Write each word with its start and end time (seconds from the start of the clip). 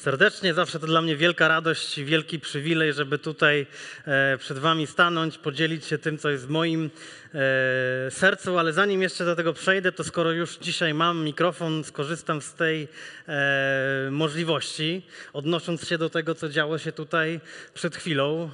serdecznie. 0.00 0.54
Zawsze 0.54 0.80
to 0.80 0.86
dla 0.86 1.02
mnie 1.02 1.16
wielka 1.16 1.48
radość 1.48 1.98
i 1.98 2.04
wielki 2.04 2.40
przywilej, 2.40 2.92
żeby 2.92 3.18
tutaj 3.18 3.66
e, 4.06 4.38
przed 4.38 4.58
Wami 4.58 4.86
stanąć, 4.86 5.38
podzielić 5.38 5.84
się 5.84 5.98
tym, 5.98 6.18
co 6.18 6.30
jest 6.30 6.46
w 6.46 6.50
moim 6.50 6.90
e, 7.34 8.10
sercu. 8.10 8.58
Ale 8.58 8.72
zanim 8.72 9.02
jeszcze 9.02 9.24
do 9.24 9.36
tego 9.36 9.52
przejdę, 9.52 9.92
to 9.92 10.04
skoro 10.04 10.32
już 10.32 10.58
dzisiaj 10.58 10.94
mam 10.94 11.24
mikrofon, 11.24 11.84
skorzystam 11.84 12.42
z 12.42 12.54
tej 12.54 12.88
e, 13.28 14.08
możliwości, 14.10 15.06
odnosząc 15.32 15.88
się 15.88 15.98
do 15.98 16.10
tego, 16.10 16.34
co 16.34 16.48
działo 16.48 16.78
się 16.78 16.92
tutaj 16.92 17.40
przed 17.74 17.96
chwilą. 17.96 18.50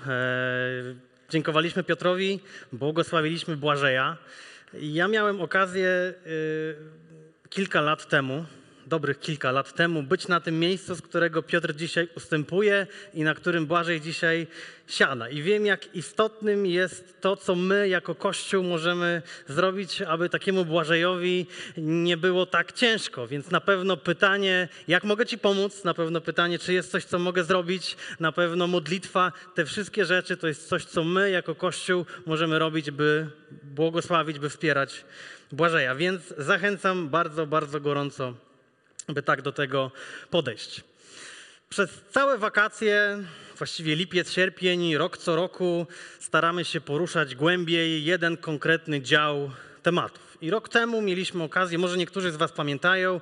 Dziękowaliśmy 1.30 1.84
Piotrowi, 1.84 2.40
błogosławiliśmy 2.72 3.56
Błażeja. 3.56 4.16
Ja 4.72 5.08
miałem 5.08 5.40
okazję 5.40 6.14
kilka 7.50 7.80
lat 7.80 8.08
temu, 8.08 8.44
dobrych 8.86 9.20
kilka 9.20 9.52
lat 9.52 9.74
temu, 9.74 10.02
być 10.02 10.28
na 10.28 10.40
tym 10.40 10.60
miejscu, 10.60 10.94
z 10.94 11.02
którego 11.02 11.42
Piotr 11.42 11.74
dzisiaj 11.74 12.08
ustępuje 12.16 12.86
i 13.14 13.22
na 13.22 13.34
którym 13.34 13.66
Błażej 13.66 14.00
dzisiaj 14.00 14.46
siada. 14.88 15.28
I 15.28 15.42
wiem, 15.42 15.66
jak 15.66 15.94
istotnym 15.94 16.66
jest 16.66 17.20
to, 17.20 17.36
co 17.36 17.54
my 17.54 17.88
jako 17.88 18.14
Kościół 18.14 18.62
możemy 18.62 19.22
zrobić, 19.48 20.02
aby 20.02 20.28
takiemu 20.28 20.64
Błażejowi 20.64 21.46
nie 21.76 22.16
było 22.16 22.46
tak 22.46 22.72
ciężko. 22.72 23.26
Więc 23.26 23.50
na 23.50 23.60
pewno 23.60 23.96
pytanie, 23.96 24.68
jak 24.88 25.04
mogę 25.04 25.26
Ci 25.26 25.38
pomóc? 25.38 25.84
Na 25.84 25.94
pewno 25.94 26.20
pytanie, 26.20 26.58
czy 26.58 26.72
jest 26.72 26.90
coś, 26.90 27.04
co 27.04 27.18
mogę 27.18 27.44
zrobić? 27.44 27.96
Na 28.20 28.32
pewno 28.32 28.66
modlitwa. 28.66 29.32
Te 29.54 29.64
wszystkie 29.64 30.04
rzeczy 30.04 30.36
to 30.36 30.48
jest 30.48 30.68
coś, 30.68 30.84
co 30.84 31.04
my 31.04 31.30
jako 31.30 31.54
Kościół 31.54 32.06
możemy 32.26 32.58
robić, 32.58 32.90
by 32.90 33.26
błogosławić, 33.62 34.38
by 34.38 34.50
wspierać 34.50 35.04
Błażeja. 35.52 35.94
Więc 35.94 36.34
zachęcam 36.38 37.08
bardzo, 37.08 37.46
bardzo 37.46 37.80
gorąco 37.80 38.45
by 39.08 39.22
tak 39.22 39.42
do 39.42 39.52
tego 39.52 39.90
podejść. 40.30 40.84
Przez 41.68 41.90
całe 42.10 42.38
wakacje, 42.38 43.18
właściwie 43.58 43.96
lipiec, 43.96 44.32
sierpień, 44.32 44.96
rok 44.96 45.18
co 45.18 45.36
roku 45.36 45.86
staramy 46.20 46.64
się 46.64 46.80
poruszać 46.80 47.34
głębiej 47.34 48.04
jeden 48.04 48.36
konkretny 48.36 49.00
dział 49.02 49.50
tematów. 49.82 50.38
I 50.40 50.50
rok 50.50 50.68
temu 50.68 51.02
mieliśmy 51.02 51.42
okazję, 51.42 51.78
może 51.78 51.96
niektórzy 51.96 52.32
z 52.32 52.36
Was 52.36 52.52
pamiętają, 52.52 53.20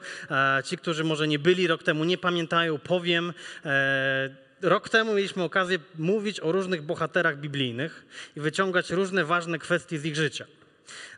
ci, 0.65 0.79
którzy 0.79 1.05
może 1.05 1.29
nie 1.29 1.39
byli 1.39 1.67
rok 1.67 1.83
temu, 1.83 2.05
nie 2.05 2.19
pamiętają, 2.19 2.79
powiem. 2.79 3.33
E, 3.65 4.37
rok 4.63 4.89
temu 4.89 5.15
mieliśmy 5.15 5.43
okazję 5.43 5.79
mówić 5.99 6.41
o 6.41 6.53
różnych 6.53 6.83
bohaterach 6.83 7.39
biblijnych 7.39 8.07
i 8.37 8.41
wyciągać 8.41 8.91
różne 8.91 9.25
ważne 9.25 9.59
kwestie 9.59 9.99
z 9.99 10.05
ich 10.05 10.17
życia. 10.17 10.47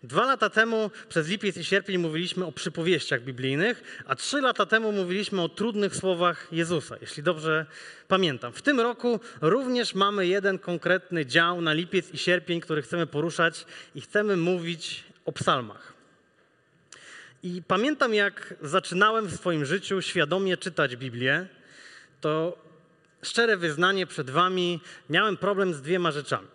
Dwa 0.02 0.26
lata 0.26 0.50
temu 0.50 0.90
przez 1.08 1.28
lipiec 1.28 1.56
i 1.56 1.64
sierpień 1.64 1.98
mówiliśmy 1.98 2.44
o 2.44 2.52
przypowieściach 2.52 3.22
biblijnych, 3.22 4.02
a 4.06 4.16
trzy 4.16 4.40
lata 4.40 4.66
temu 4.66 4.92
mówiliśmy 4.92 5.42
o 5.42 5.48
trudnych 5.48 5.96
słowach 5.96 6.48
Jezusa, 6.52 6.96
jeśli 7.00 7.22
dobrze 7.22 7.66
pamiętam. 8.08 8.52
W 8.52 8.62
tym 8.62 8.80
roku 8.80 9.20
również 9.40 9.94
mamy 9.94 10.26
jeden 10.26 10.58
konkretny 10.58 11.26
dział 11.26 11.60
na 11.60 11.72
lipiec 11.72 12.10
i 12.10 12.18
sierpień, 12.18 12.60
który 12.60 12.82
chcemy 12.82 13.06
poruszać 13.06 13.66
i 13.94 14.00
chcemy 14.00 14.36
mówić 14.36 15.04
o 15.24 15.32
psalmach. 15.32 15.92
I 17.42 17.62
pamiętam, 17.68 18.14
jak 18.14 18.54
zaczynałem 18.62 19.26
w 19.26 19.36
swoim 19.36 19.64
życiu 19.64 20.02
świadomie 20.02 20.56
czytać 20.56 20.96
Biblię, 20.96 21.46
to 22.20 22.58
szczere 23.22 23.56
wyznanie 23.56 24.06
przed 24.06 24.30
Wami, 24.30 24.80
miałem 25.10 25.36
problem 25.36 25.74
z 25.74 25.82
dwiema 25.82 26.10
rzeczami. 26.10 26.48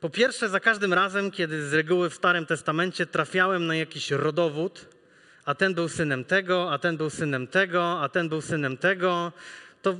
Po 0.00 0.10
pierwsze, 0.10 0.48
za 0.48 0.60
każdym 0.60 0.92
razem, 0.92 1.30
kiedy 1.30 1.68
z 1.68 1.72
reguły 1.72 2.10
w 2.10 2.14
Starym 2.14 2.46
Testamencie 2.46 3.06
trafiałem 3.06 3.66
na 3.66 3.76
jakiś 3.76 4.10
rodowód, 4.10 4.86
a 5.44 5.54
ten 5.54 5.74
był 5.74 5.88
synem 5.88 6.24
tego, 6.24 6.72
a 6.72 6.78
ten 6.78 6.96
był 6.96 7.10
synem 7.10 7.46
tego, 7.46 8.00
a 8.00 8.08
ten 8.08 8.28
był 8.28 8.40
synem 8.40 8.76
tego, 8.76 9.32
to 9.82 9.96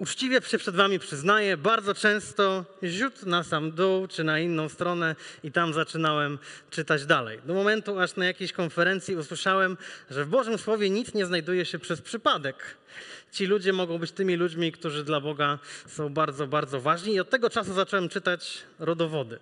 uczciwie 0.00 0.40
się 0.42 0.58
przed 0.58 0.76
wami 0.76 0.98
przyznaję, 0.98 1.56
bardzo 1.56 1.94
często 1.94 2.64
ziut 2.84 3.26
na 3.26 3.42
sam 3.42 3.72
dół, 3.72 4.06
czy 4.06 4.24
na 4.24 4.38
inną 4.38 4.68
stronę 4.68 5.16
i 5.44 5.52
tam 5.52 5.72
zaczynałem 5.72 6.38
czytać 6.70 7.06
dalej. 7.06 7.40
Do 7.44 7.54
momentu, 7.54 7.98
aż 7.98 8.16
na 8.16 8.26
jakiejś 8.26 8.52
konferencji 8.52 9.16
usłyszałem, 9.16 9.76
że 10.10 10.24
w 10.24 10.28
Bożym 10.28 10.58
Słowie 10.58 10.90
nic 10.90 11.14
nie 11.14 11.26
znajduje 11.26 11.64
się 11.64 11.78
przez 11.78 12.00
przypadek. 12.00 12.76
Ci 13.32 13.46
ludzie 13.46 13.72
mogą 13.72 13.98
być 13.98 14.12
tymi 14.12 14.36
ludźmi, 14.36 14.72
którzy 14.72 15.04
dla 15.04 15.20
Boga 15.20 15.58
są 15.86 16.08
bardzo, 16.08 16.46
bardzo 16.46 16.80
ważni 16.80 17.14
i 17.14 17.20
od 17.20 17.30
tego 17.30 17.50
czasu 17.50 17.74
zacząłem 17.74 18.08
czytać 18.08 18.58
rodowody. 18.78 19.38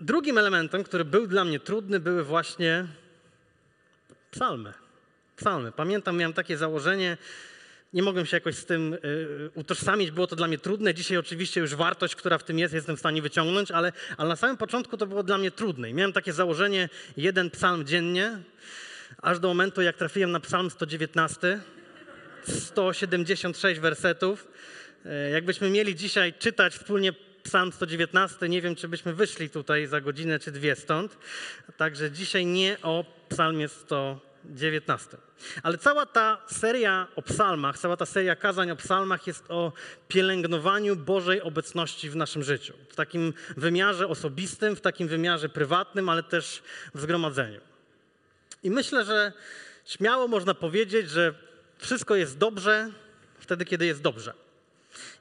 Drugim 0.00 0.38
elementem, 0.38 0.84
który 0.84 1.04
był 1.04 1.26
dla 1.26 1.44
mnie 1.44 1.60
trudny, 1.60 2.00
były 2.00 2.24
właśnie 2.24 2.86
psalmy. 4.30 4.72
Psalmy. 5.36 5.72
Pamiętam, 5.72 6.16
miałem 6.16 6.32
takie 6.32 6.56
założenie, 6.56 7.16
nie 7.94 8.02
mogłem 8.02 8.26
się 8.26 8.36
jakoś 8.36 8.54
z 8.56 8.64
tym 8.64 8.94
y, 8.94 8.98
utożsamić, 9.54 10.10
było 10.10 10.26
to 10.26 10.36
dla 10.36 10.46
mnie 10.46 10.58
trudne. 10.58 10.94
Dzisiaj 10.94 11.16
oczywiście 11.16 11.60
już 11.60 11.74
wartość, 11.74 12.16
która 12.16 12.38
w 12.38 12.44
tym 12.44 12.58
jest, 12.58 12.74
jestem 12.74 12.96
w 12.96 12.98
stanie 12.98 13.22
wyciągnąć, 13.22 13.70
ale, 13.70 13.92
ale 14.16 14.28
na 14.28 14.36
samym 14.36 14.56
początku 14.56 14.96
to 14.96 15.06
było 15.06 15.22
dla 15.22 15.38
mnie 15.38 15.50
trudne. 15.50 15.90
I 15.90 15.94
miałem 15.94 16.12
takie 16.12 16.32
założenie, 16.32 16.88
jeden 17.16 17.50
psalm 17.50 17.86
dziennie, 17.86 18.38
aż 19.18 19.38
do 19.38 19.48
momentu, 19.48 19.82
jak 19.82 19.96
trafiłem 19.96 20.32
na 20.32 20.40
psalm 20.40 20.70
119, 20.70 21.60
176 22.48 23.80
wersetów. 23.80 24.48
E, 25.04 25.30
jakbyśmy 25.30 25.70
mieli 25.70 25.94
dzisiaj 25.94 26.34
czytać 26.38 26.74
wspólnie 26.74 27.12
Psalm 27.42 27.72
119, 27.72 28.48
nie 28.48 28.62
wiem, 28.62 28.76
czy 28.76 28.88
byśmy 28.88 29.14
wyszli 29.14 29.50
tutaj 29.50 29.86
za 29.86 30.00
godzinę 30.00 30.38
czy 30.38 30.52
dwie 30.52 30.76
stąd. 30.76 31.18
Także 31.76 32.10
dzisiaj 32.10 32.46
nie 32.46 32.76
o 32.82 33.04
Psalmie 33.28 33.68
119. 33.68 34.33
Ale 35.62 35.78
cała 35.78 36.06
ta 36.06 36.38
seria 36.46 37.06
o 37.16 37.22
psalmach, 37.22 37.78
cała 37.78 37.96
ta 37.96 38.06
seria 38.06 38.36
kazań 38.36 38.70
o 38.70 38.76
psalmach 38.76 39.26
jest 39.26 39.44
o 39.48 39.72
pielęgnowaniu 40.08 40.96
Bożej 40.96 41.42
obecności 41.42 42.10
w 42.10 42.16
naszym 42.16 42.42
życiu. 42.42 42.74
W 42.88 42.96
takim 42.96 43.32
wymiarze 43.56 44.08
osobistym, 44.08 44.76
w 44.76 44.80
takim 44.80 45.08
wymiarze 45.08 45.48
prywatnym, 45.48 46.08
ale 46.08 46.22
też 46.22 46.62
w 46.94 47.00
zgromadzeniu. 47.00 47.60
I 48.62 48.70
myślę, 48.70 49.04
że 49.04 49.32
śmiało 49.84 50.28
można 50.28 50.54
powiedzieć, 50.54 51.10
że 51.10 51.34
wszystko 51.78 52.14
jest 52.14 52.38
dobrze 52.38 52.90
wtedy, 53.38 53.64
kiedy 53.64 53.86
jest 53.86 54.02
dobrze. 54.02 54.43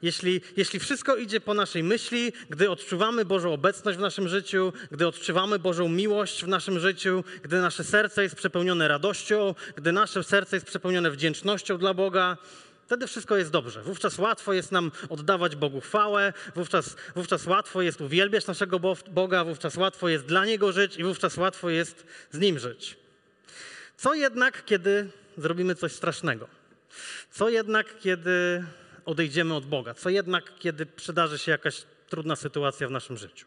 Jeśli, 0.02 0.42
jeśli 0.58 0.80
wszystko 0.80 1.16
idzie 1.16 1.42
po 1.42 1.54
naszej 1.54 1.84
myśli, 1.84 2.34
gdy 2.50 2.70
odczuwamy 2.70 3.26
Bożą 3.26 3.54
obecność 3.54 3.98
w 3.98 4.02
naszym 4.02 4.28
życiu, 4.28 4.74
gdy 4.92 5.08
odczuwamy 5.08 5.60
Bożą 5.60 5.90
miłość 5.90 6.44
w 6.44 6.48
naszym 6.48 6.80
życiu, 6.80 7.24
gdy 7.44 7.62
nasze 7.62 7.84
serce 7.84 8.24
jest 8.24 8.36
przepełnione 8.36 8.88
radością, 8.88 9.56
gdy 9.76 9.92
nasze 9.92 10.24
serce 10.24 10.56
jest 10.56 10.66
przepełnione 10.66 11.12
wdzięcznością 11.12 11.78
dla 11.78 11.94
Boga, 11.94 12.38
wtedy 12.86 13.08
wszystko 13.08 13.38
jest 13.38 13.52
dobrze. 13.52 13.84
Wówczas 13.84 14.18
łatwo 14.18 14.54
jest 14.54 14.72
nam 14.72 14.92
oddawać 15.10 15.56
Bogu 15.56 15.82
chwałę, 15.82 16.34
wówczas, 16.56 16.96
wówczas 17.16 17.46
łatwo 17.46 17.82
jest 17.82 18.02
uwielbiać 18.02 18.48
naszego 18.48 18.80
Boga, 19.12 19.44
wówczas 19.44 19.78
łatwo 19.78 20.10
jest 20.10 20.26
dla 20.26 20.46
Niego 20.46 20.72
żyć 20.72 20.98
i 20.98 21.04
wówczas 21.04 21.38
łatwo 21.38 21.70
jest 21.70 22.06
z 22.32 22.40
Nim 22.40 22.60
żyć. 22.60 22.98
Co 23.98 24.14
jednak, 24.14 24.66
kiedy 24.66 25.10
zrobimy 25.38 25.76
coś 25.76 25.92
strasznego? 25.92 26.48
Co 27.32 27.50
jednak, 27.50 28.00
kiedy 28.00 28.64
odejdziemy 29.06 29.56
od 29.56 29.66
Boga? 29.66 29.94
Co 29.94 30.10
jednak, 30.10 30.60
kiedy 30.60 30.86
przydarzy 30.86 31.38
się 31.38 31.52
jakaś 31.52 31.84
trudna 32.10 32.36
sytuacja 32.36 32.88
w 32.88 32.92
naszym 32.92 33.18
życiu? 33.18 33.46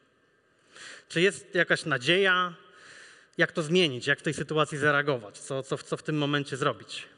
Czy 1.09 1.21
jest 1.21 1.55
jakaś 1.55 1.84
nadzieja? 1.84 2.55
Jak 3.38 3.53
to 3.53 3.62
zmienić? 3.62 4.06
Jak 4.06 4.19
w 4.19 4.23
tej 4.23 4.35
sytuacji 4.35 4.79
zareagować? 4.79 5.38
Co, 5.38 5.62
co, 5.62 5.79
co 5.79 5.97
w 5.97 6.03
tym 6.03 6.19
momencie 6.19 6.56
zrobić? 6.56 7.08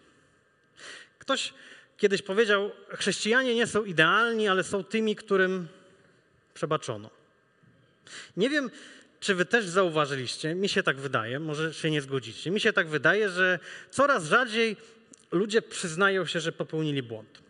Ktoś 1.19 1.55
kiedyś 1.97 2.23
powiedział: 2.23 2.71
Chrześcijanie 2.89 3.55
nie 3.55 3.67
są 3.67 3.85
idealni, 3.85 4.49
ale 4.49 4.65
są 4.65 4.85
tymi, 4.85 5.17
którym 5.17 5.69
przebaczono. 6.55 7.11
Nie 8.37 8.51
wiem, 8.51 8.71
czy 9.21 9.35
wy 9.35 9.45
też 9.45 9.67
zauważyliście, 9.67 10.55
mi 10.55 10.69
się 10.69 10.83
tak 10.83 10.97
wydaje, 10.97 11.41
może 11.41 11.75
się 11.75 11.91
nie 11.91 12.03
zgodzicie, 12.03 12.51
mi 12.51 12.61
się 12.61 12.73
tak 12.73 12.89
wydaje, 12.89 13.29
że 13.29 13.59
coraz 13.91 14.25
rzadziej 14.25 14.77
ludzie 15.33 15.63
przyznają 15.63 16.27
się, 16.27 16.41
że 16.41 16.53
popełnili 16.53 17.03
błąd. 17.03 17.48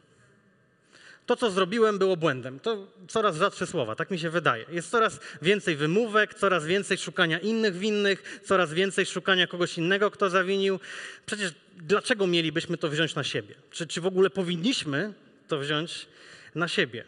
To, 1.28 1.36
co 1.36 1.50
zrobiłem, 1.50 1.98
było 1.98 2.16
błędem. 2.16 2.60
To 2.60 2.86
coraz 3.08 3.36
rzadsze 3.36 3.66
słowa, 3.66 3.94
tak 3.94 4.10
mi 4.10 4.18
się 4.18 4.30
wydaje. 4.30 4.64
Jest 4.70 4.90
coraz 4.90 5.20
więcej 5.42 5.76
wymówek, 5.76 6.34
coraz 6.34 6.66
więcej 6.66 6.98
szukania 6.98 7.38
innych 7.38 7.76
winnych, 7.76 8.40
coraz 8.44 8.72
więcej 8.72 9.06
szukania 9.06 9.46
kogoś 9.46 9.78
innego, 9.78 10.10
kto 10.10 10.30
zawinił. 10.30 10.80
Przecież 11.26 11.52
dlaczego 11.76 12.26
mielibyśmy 12.26 12.78
to 12.78 12.88
wziąć 12.88 13.14
na 13.14 13.24
siebie? 13.24 13.54
Czy, 13.70 13.86
czy 13.86 14.00
w 14.00 14.06
ogóle 14.06 14.30
powinniśmy 14.30 15.12
to 15.48 15.58
wziąć 15.58 16.06
na 16.54 16.68
siebie? 16.68 17.04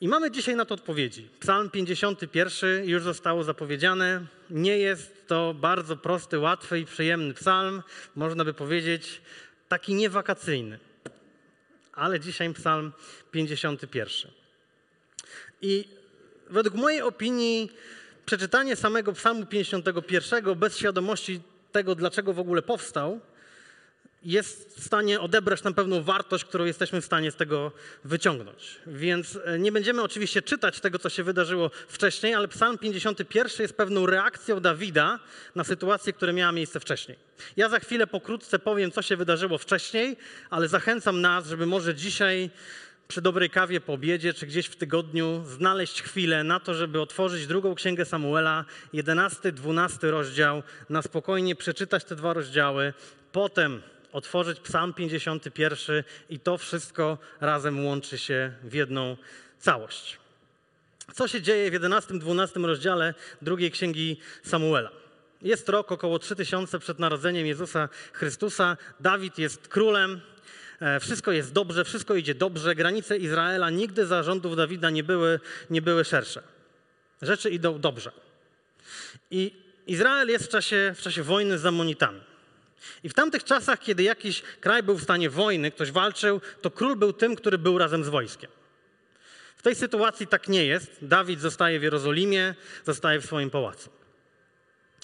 I 0.00 0.08
mamy 0.08 0.30
dzisiaj 0.30 0.56
na 0.56 0.64
to 0.64 0.74
odpowiedzi. 0.74 1.28
Psalm 1.40 1.70
51 1.70 2.84
już 2.84 3.02
zostało 3.02 3.44
zapowiedziane. 3.44 4.26
Nie 4.50 4.78
jest 4.78 5.26
to 5.26 5.54
bardzo 5.54 5.96
prosty, 5.96 6.38
łatwy 6.38 6.80
i 6.80 6.84
przyjemny 6.84 7.34
psalm. 7.34 7.82
Można 8.16 8.44
by 8.44 8.54
powiedzieć 8.54 9.20
taki 9.68 9.94
niewakacyjny. 9.94 10.91
Ale 11.92 12.20
dzisiaj 12.20 12.54
psalm 12.54 12.92
51. 13.30 14.30
I 15.62 15.88
według 16.50 16.74
mojej 16.74 17.02
opinii 17.02 17.72
przeczytanie 18.26 18.76
samego 18.76 19.12
psalmu 19.12 19.46
51 19.46 20.54
bez 20.54 20.76
świadomości 20.76 21.40
tego, 21.72 21.94
dlaczego 21.94 22.32
w 22.32 22.38
ogóle 22.38 22.62
powstał, 22.62 23.20
jest 24.24 24.80
w 24.80 24.84
stanie 24.84 25.20
odebrać 25.20 25.62
nam 25.62 25.74
pewną 25.74 26.02
wartość, 26.02 26.44
którą 26.44 26.64
jesteśmy 26.64 27.00
w 27.00 27.04
stanie 27.04 27.30
z 27.30 27.36
tego 27.36 27.72
wyciągnąć. 28.04 28.80
Więc 28.86 29.38
e, 29.44 29.58
nie 29.58 29.72
będziemy 29.72 30.02
oczywiście 30.02 30.42
czytać 30.42 30.80
tego, 30.80 30.98
co 30.98 31.08
się 31.08 31.22
wydarzyło 31.22 31.70
wcześniej, 31.88 32.34
ale 32.34 32.48
Psalm 32.48 32.78
51 32.78 33.50
jest 33.58 33.76
pewną 33.76 34.06
reakcją 34.06 34.60
Dawida 34.60 35.18
na 35.54 35.64
sytuację, 35.64 36.12
która 36.12 36.32
miała 36.32 36.52
miejsce 36.52 36.80
wcześniej. 36.80 37.18
Ja 37.56 37.68
za 37.68 37.80
chwilę 37.80 38.06
pokrótce 38.06 38.58
powiem, 38.58 38.90
co 38.90 39.02
się 39.02 39.16
wydarzyło 39.16 39.58
wcześniej, 39.58 40.16
ale 40.50 40.68
zachęcam 40.68 41.20
nas, 41.20 41.46
żeby 41.46 41.66
może 41.66 41.94
dzisiaj 41.94 42.50
przy 43.08 43.22
dobrej 43.22 43.50
kawie 43.50 43.80
po 43.80 43.92
obiedzie, 43.92 44.34
czy 44.34 44.46
gdzieś 44.46 44.66
w 44.66 44.76
tygodniu 44.76 45.44
znaleźć 45.46 46.02
chwilę 46.02 46.44
na 46.44 46.60
to, 46.60 46.74
żeby 46.74 47.00
otworzyć 47.00 47.46
drugą 47.46 47.74
księgę 47.74 48.04
Samuela, 48.04 48.64
11, 48.92 49.52
12 49.52 50.10
rozdział, 50.10 50.62
na 50.90 51.02
spokojnie 51.02 51.56
przeczytać 51.56 52.04
te 52.04 52.16
dwa 52.16 52.32
rozdziały, 52.32 52.92
potem 53.32 53.82
otworzyć 54.12 54.60
Psalm 54.60 54.94
51 54.94 56.04
i 56.30 56.38
to 56.38 56.58
wszystko 56.58 57.18
razem 57.40 57.86
łączy 57.86 58.18
się 58.18 58.52
w 58.62 58.74
jedną 58.74 59.16
całość. 59.58 60.18
Co 61.14 61.28
się 61.28 61.42
dzieje 61.42 61.70
w 61.70 61.74
11-12 61.74 62.64
rozdziale 62.64 63.14
drugiej 63.42 63.70
księgi 63.70 64.20
Samuela? 64.42 64.90
Jest 65.42 65.68
rok 65.68 65.92
około 65.92 66.18
3000 66.18 66.78
przed 66.78 66.98
narodzeniem 66.98 67.46
Jezusa 67.46 67.88
Chrystusa. 68.12 68.76
Dawid 69.00 69.38
jest 69.38 69.68
królem, 69.68 70.20
e, 70.80 71.00
wszystko 71.00 71.32
jest 71.32 71.52
dobrze, 71.52 71.84
wszystko 71.84 72.14
idzie 72.14 72.34
dobrze. 72.34 72.74
Granice 72.74 73.16
Izraela 73.16 73.70
nigdy 73.70 74.06
za 74.06 74.22
rządów 74.22 74.56
Dawida 74.56 74.90
nie 74.90 75.04
były, 75.04 75.40
nie 75.70 75.82
były 75.82 76.04
szersze. 76.04 76.42
Rzeczy 77.22 77.50
idą 77.50 77.80
dobrze. 77.80 78.12
I 79.30 79.52
Izrael 79.86 80.28
jest 80.28 80.44
w 80.44 80.48
czasie, 80.48 80.94
w 80.96 81.02
czasie 81.02 81.22
wojny 81.22 81.58
z 81.58 81.66
Amonitami. 81.66 82.20
I 83.02 83.08
w 83.08 83.14
tamtych 83.14 83.44
czasach, 83.44 83.80
kiedy 83.80 84.02
jakiś 84.02 84.42
kraj 84.60 84.82
był 84.82 84.98
w 84.98 85.02
stanie 85.02 85.30
wojny, 85.30 85.70
ktoś 85.70 85.92
walczył, 85.92 86.40
to 86.60 86.70
król 86.70 86.96
był 86.96 87.12
tym, 87.12 87.36
który 87.36 87.58
był 87.58 87.78
razem 87.78 88.04
z 88.04 88.08
wojskiem. 88.08 88.50
W 89.56 89.62
tej 89.62 89.74
sytuacji 89.74 90.26
tak 90.26 90.48
nie 90.48 90.66
jest. 90.66 90.90
Dawid 91.02 91.40
zostaje 91.40 91.80
w 91.80 91.82
Jerozolimie, 91.82 92.54
zostaje 92.84 93.20
w 93.20 93.26
swoim 93.26 93.50
pałacu. 93.50 93.90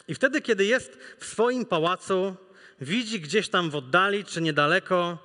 I 0.08 0.14
wtedy, 0.14 0.40
kiedy 0.40 0.64
jest 0.64 0.98
w 1.18 1.24
swoim 1.24 1.66
pałacu, 1.66 2.36
widzi 2.80 3.20
gdzieś 3.20 3.48
tam 3.48 3.70
w 3.70 3.76
oddali 3.76 4.24
czy 4.24 4.40
niedaleko 4.40 5.18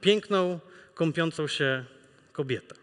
piękną, 0.00 0.60
kąpiącą 0.94 1.46
się 1.46 1.84
kobietę. 2.32 2.74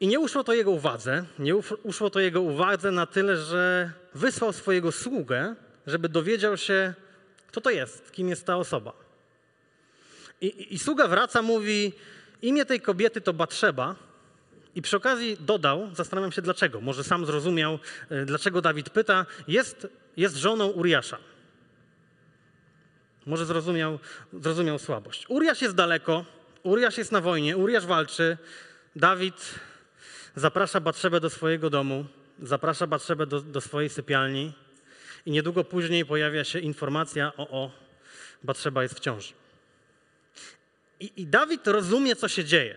I 0.00 0.06
nie 0.06 0.20
uszło 0.20 0.44
to 0.44 0.54
jego 0.54 0.70
uwadze, 0.70 1.24
nie 1.38 1.56
uszło 1.82 2.10
to 2.10 2.20
jego 2.20 2.40
uwadze 2.40 2.90
na 2.90 3.06
tyle, 3.06 3.36
że 3.36 3.92
wysłał 4.14 4.52
swojego 4.52 4.92
sługę, 4.92 5.54
żeby 5.86 6.08
dowiedział 6.08 6.56
się, 6.56 6.94
kto 7.54 7.60
to 7.60 7.70
jest? 7.70 8.12
Kim 8.12 8.28
jest 8.28 8.46
ta 8.46 8.56
osoba? 8.56 8.92
I, 10.40 10.46
i, 10.46 10.74
i 10.74 10.78
sługa 10.78 11.08
wraca, 11.08 11.42
mówi, 11.42 11.92
imię 12.42 12.64
tej 12.64 12.80
kobiety 12.80 13.20
to 13.20 13.32
Batrzeba. 13.32 13.94
I 14.74 14.82
przy 14.82 14.96
okazji 14.96 15.36
dodał, 15.40 15.90
zastanawiam 15.94 16.32
się 16.32 16.42
dlaczego, 16.42 16.80
może 16.80 17.04
sam 17.04 17.26
zrozumiał, 17.26 17.78
e, 18.10 18.24
dlaczego 18.24 18.60
Dawid 18.60 18.90
pyta, 18.90 19.26
jest, 19.48 19.86
jest 20.16 20.36
żoną 20.36 20.66
Uriasza. 20.66 21.18
Może 23.26 23.46
zrozumiał, 23.46 23.98
zrozumiał 24.32 24.78
słabość. 24.78 25.24
Uriasz 25.28 25.62
jest 25.62 25.74
daleko, 25.74 26.24
Uriasz 26.62 26.98
jest 26.98 27.12
na 27.12 27.20
wojnie, 27.20 27.56
Uriasz 27.56 27.86
walczy. 27.86 28.38
Dawid 28.96 29.54
zaprasza 30.36 30.80
Batrzebę 30.80 31.20
do 31.20 31.30
swojego 31.30 31.70
domu, 31.70 32.04
zaprasza 32.42 32.86
Batrzebę 32.86 33.26
do, 33.26 33.40
do 33.40 33.60
swojej 33.60 33.90
sypialni. 33.90 34.63
I 35.26 35.30
niedługo 35.30 35.64
później 35.64 36.06
pojawia 36.06 36.44
się 36.44 36.58
informacja 36.58 37.32
o, 37.36 37.48
o 37.50 37.70
Batrzeba 38.42 38.82
jest 38.82 38.94
w 38.94 39.00
ciąży. 39.00 39.32
I, 41.00 41.12
I 41.16 41.26
Dawid 41.26 41.66
rozumie, 41.66 42.16
co 42.16 42.28
się 42.28 42.44
dzieje. 42.44 42.76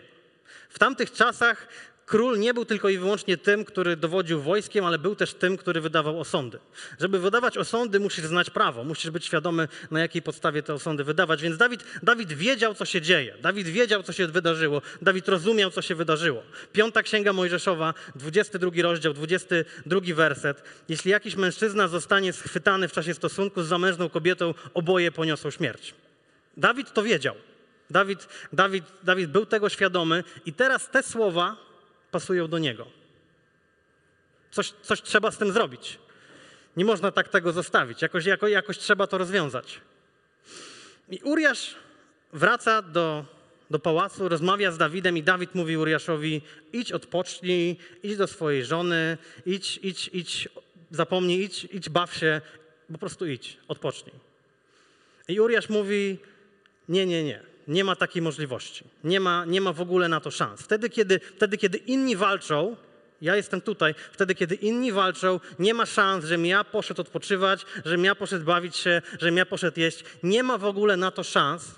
W 0.69 0.79
tamtych 0.79 1.11
czasach 1.11 1.67
król 2.07 2.39
nie 2.39 2.53
był 2.53 2.65
tylko 2.65 2.89
i 2.89 2.97
wyłącznie 2.97 3.37
tym, 3.37 3.65
który 3.65 3.95
dowodził 3.95 4.41
wojskiem, 4.41 4.85
ale 4.85 4.99
był 4.99 5.15
też 5.15 5.33
tym, 5.33 5.57
który 5.57 5.81
wydawał 5.81 6.19
osądy. 6.19 6.59
Żeby 6.99 7.19
wydawać 7.19 7.57
osądy, 7.57 7.99
musisz 7.99 8.25
znać 8.25 8.49
prawo, 8.49 8.83
musisz 8.83 9.11
być 9.11 9.25
świadomy, 9.25 9.67
na 9.91 9.99
jakiej 9.99 10.21
podstawie 10.21 10.63
te 10.63 10.73
osądy 10.73 11.03
wydawać. 11.03 11.41
Więc 11.41 11.57
Dawid, 11.57 11.83
Dawid 12.03 12.33
wiedział, 12.33 12.75
co 12.75 12.85
się 12.85 13.01
dzieje. 13.01 13.33
Dawid 13.41 13.67
wiedział, 13.67 14.03
co 14.03 14.13
się 14.13 14.27
wydarzyło. 14.27 14.81
Dawid 15.01 15.27
rozumiał, 15.27 15.71
co 15.71 15.81
się 15.81 15.95
wydarzyło. 15.95 16.43
Piąta 16.73 17.03
Księga 17.03 17.33
Mojżeszowa, 17.33 17.93
22 18.15 18.71
rozdział, 18.81 19.13
22 19.13 19.99
werset. 20.15 20.63
Jeśli 20.89 21.11
jakiś 21.11 21.35
mężczyzna 21.35 21.87
zostanie 21.87 22.33
schwytany 22.33 22.87
w 22.87 22.91
czasie 22.91 23.13
stosunku 23.13 23.63
z 23.63 23.67
zamężną 23.67 24.09
kobietą, 24.09 24.53
oboje 24.73 25.11
poniosą 25.11 25.51
śmierć. 25.51 25.93
Dawid 26.57 26.93
to 26.93 27.03
wiedział. 27.03 27.35
Dawid, 27.89 28.27
Dawid, 28.53 28.83
Dawid 29.03 29.31
był 29.31 29.45
tego 29.45 29.69
świadomy 29.69 30.23
i 30.45 30.53
teraz 30.53 30.89
te 30.89 31.03
słowa 31.03 31.66
pasują 32.11 32.47
do 32.47 32.57
niego. 32.57 32.87
Coś, 34.51 34.73
coś 34.81 35.01
trzeba 35.01 35.31
z 35.31 35.37
tym 35.37 35.51
zrobić. 35.51 35.99
Nie 36.77 36.85
można 36.85 37.11
tak 37.11 37.29
tego 37.29 37.51
zostawić. 37.51 38.01
Jakoś, 38.01 38.25
jako, 38.25 38.47
jakoś 38.47 38.77
trzeba 38.77 39.07
to 39.07 39.17
rozwiązać. 39.17 39.81
I 41.09 41.19
Uriasz 41.23 41.75
wraca 42.33 42.81
do, 42.81 43.25
do 43.69 43.79
pałacu, 43.79 44.29
rozmawia 44.29 44.71
z 44.71 44.77
Dawidem 44.77 45.17
i 45.17 45.23
Dawid 45.23 45.55
mówi 45.55 45.77
Uriaszowi 45.77 46.41
idź 46.73 46.91
odpocznij, 46.91 47.77
idź 48.03 48.17
do 48.17 48.27
swojej 48.27 48.65
żony, 48.65 49.17
idź, 49.45 49.79
idź, 49.83 50.09
idź, 50.13 50.49
zapomnij, 50.91 51.43
idź, 51.43 51.67
idź 51.71 51.89
baw 51.89 52.15
się, 52.15 52.41
po 52.91 52.97
prostu 52.97 53.25
idź, 53.25 53.57
odpocznij. 53.67 54.15
I 55.27 55.39
Uriasz 55.39 55.69
mówi 55.69 56.17
nie, 56.89 57.05
nie, 57.05 57.23
nie. 57.23 57.56
Nie 57.67 57.83
ma 57.83 57.95
takiej 57.95 58.21
możliwości. 58.21 58.83
Nie 59.03 59.19
ma, 59.19 59.45
nie 59.45 59.61
ma 59.61 59.73
w 59.73 59.81
ogóle 59.81 60.07
na 60.09 60.19
to 60.19 60.31
szans. 60.31 60.61
Wtedy 60.61 60.89
kiedy, 60.89 61.19
wtedy, 61.19 61.57
kiedy 61.57 61.77
inni 61.77 62.15
walczą, 62.15 62.75
ja 63.21 63.35
jestem 63.35 63.61
tutaj, 63.61 63.95
wtedy, 64.11 64.35
kiedy 64.35 64.55
inni 64.55 64.91
walczą, 64.91 65.39
nie 65.59 65.73
ma 65.73 65.85
szans, 65.85 66.25
żebym 66.25 66.45
ja 66.45 66.63
poszedł 66.63 67.01
odpoczywać, 67.01 67.65
żebym 67.85 68.05
ja 68.05 68.15
poszedł 68.15 68.45
bawić 68.45 68.77
się, 68.77 69.01
żebym 69.19 69.37
ja 69.37 69.45
poszedł 69.45 69.79
jeść. 69.79 70.03
Nie 70.23 70.43
ma 70.43 70.57
w 70.57 70.65
ogóle 70.65 70.97
na 70.97 71.11
to 71.11 71.23
szans. 71.23 71.75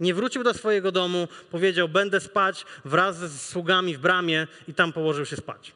Nie 0.00 0.14
wrócił 0.14 0.42
do 0.42 0.54
swojego 0.54 0.92
domu, 0.92 1.28
powiedział, 1.50 1.88
będę 1.88 2.20
spać 2.20 2.64
wraz 2.84 3.16
ze 3.16 3.28
sługami 3.28 3.96
w 3.96 4.00
bramie 4.00 4.46
i 4.68 4.74
tam 4.74 4.92
położył 4.92 5.26
się 5.26 5.36
spać. 5.36 5.72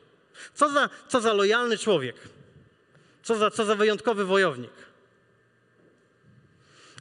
Co 0.54 0.70
za, 0.70 0.88
co 1.08 1.20
za 1.20 1.32
lojalny 1.32 1.78
człowiek. 1.78 2.16
Co 3.22 3.34
za, 3.34 3.50
co 3.50 3.64
za 3.64 3.74
wyjątkowy 3.74 4.24
wojownik. 4.24 4.70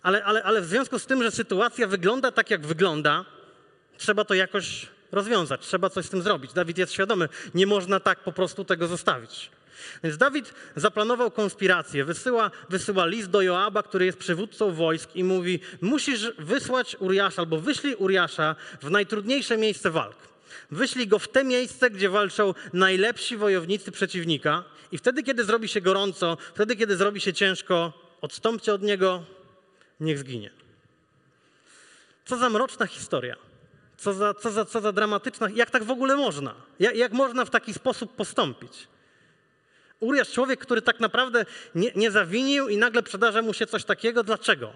Ale, 0.08 0.24
ale, 0.24 0.44
ale 0.44 0.62
w 0.62 0.66
związku 0.66 1.00
z 1.00 1.06
tym, 1.06 1.24
że 1.24 1.32
sytuacja 1.32 1.88
wygląda 1.88 2.32
tak, 2.32 2.50
jak 2.50 2.66
wygląda, 2.66 3.26
trzeba 3.98 4.26
to 4.26 4.34
jakoś 4.34 4.88
rozwiązać, 5.12 5.62
trzeba 5.62 5.90
coś 5.90 6.06
z 6.06 6.10
tym 6.10 6.22
zrobić. 6.22 6.54
Dawid 6.54 6.78
jest 6.78 6.94
świadomy, 6.94 7.30
nie 7.56 7.68
można 7.68 8.00
tak 8.00 8.20
po 8.20 8.32
prostu 8.32 8.66
tego 8.66 8.88
zostawić. 8.88 9.52
Więc 10.04 10.18
Dawid 10.18 10.54
zaplanował 10.76 11.32
konspirację, 11.32 12.06
wysyła, 12.06 12.52
wysyła 12.70 13.06
list 13.06 13.30
do 13.30 13.42
Joaba, 13.42 13.84
który 13.84 14.06
jest 14.06 14.18
przywódcą 14.18 14.72
wojsk 14.72 15.16
i 15.16 15.24
mówi, 15.24 15.60
musisz 15.82 16.32
wysłać 16.40 16.96
Uriasza 17.00 17.42
albo 17.42 17.60
wyślij 17.60 17.96
Uriasza 17.96 18.56
w 18.82 18.92
najtrudniejsze 18.92 19.58
miejsce 19.58 19.92
walk. 19.92 20.18
Wyślij 20.72 21.08
go 21.08 21.20
w 21.20 21.28
te 21.28 21.44
miejsce, 21.44 21.90
gdzie 21.90 22.10
walczą 22.10 22.54
najlepsi 22.74 23.38
wojownicy 23.38 23.92
przeciwnika 23.92 24.64
i 24.92 24.98
wtedy, 24.98 25.24
kiedy 25.24 25.44
zrobi 25.44 25.68
się 25.68 25.82
gorąco, 25.82 26.38
wtedy, 26.54 26.76
kiedy 26.76 26.98
zrobi 26.98 27.22
się 27.22 27.34
ciężko, 27.34 27.94
odstąpcie 28.22 28.74
od 28.74 28.82
niego, 28.82 29.24
niech 30.00 30.20
zginie. 30.20 30.51
Co 32.25 32.38
za 32.38 32.50
mroczna 32.50 32.88
historia. 32.88 33.36
Co 33.98 34.13
za, 34.13 34.34
co 34.34 34.51
za, 34.51 34.66
co 34.66 34.82
za 34.82 34.92
dramatyczna. 34.92 35.48
Jak 35.54 35.70
tak 35.70 35.84
w 35.84 35.92
ogóle 35.92 36.16
można? 36.16 36.56
Jak, 36.80 36.96
jak 36.96 37.12
można 37.12 37.46
w 37.46 37.50
taki 37.50 37.74
sposób 37.74 38.16
postąpić? 38.16 38.88
Uriasz 40.00 40.32
człowiek, 40.32 40.60
który 40.60 40.82
tak 40.82 41.00
naprawdę 41.00 41.46
nie, 41.75 41.92
nie 41.96 42.12
zawinił 42.12 42.68
i 42.68 42.77
nagle 42.77 43.04
przydarza 43.04 43.42
mu 43.42 43.54
się 43.54 43.68
coś 43.68 43.84
takiego. 43.84 44.24
Dlaczego? 44.24 44.74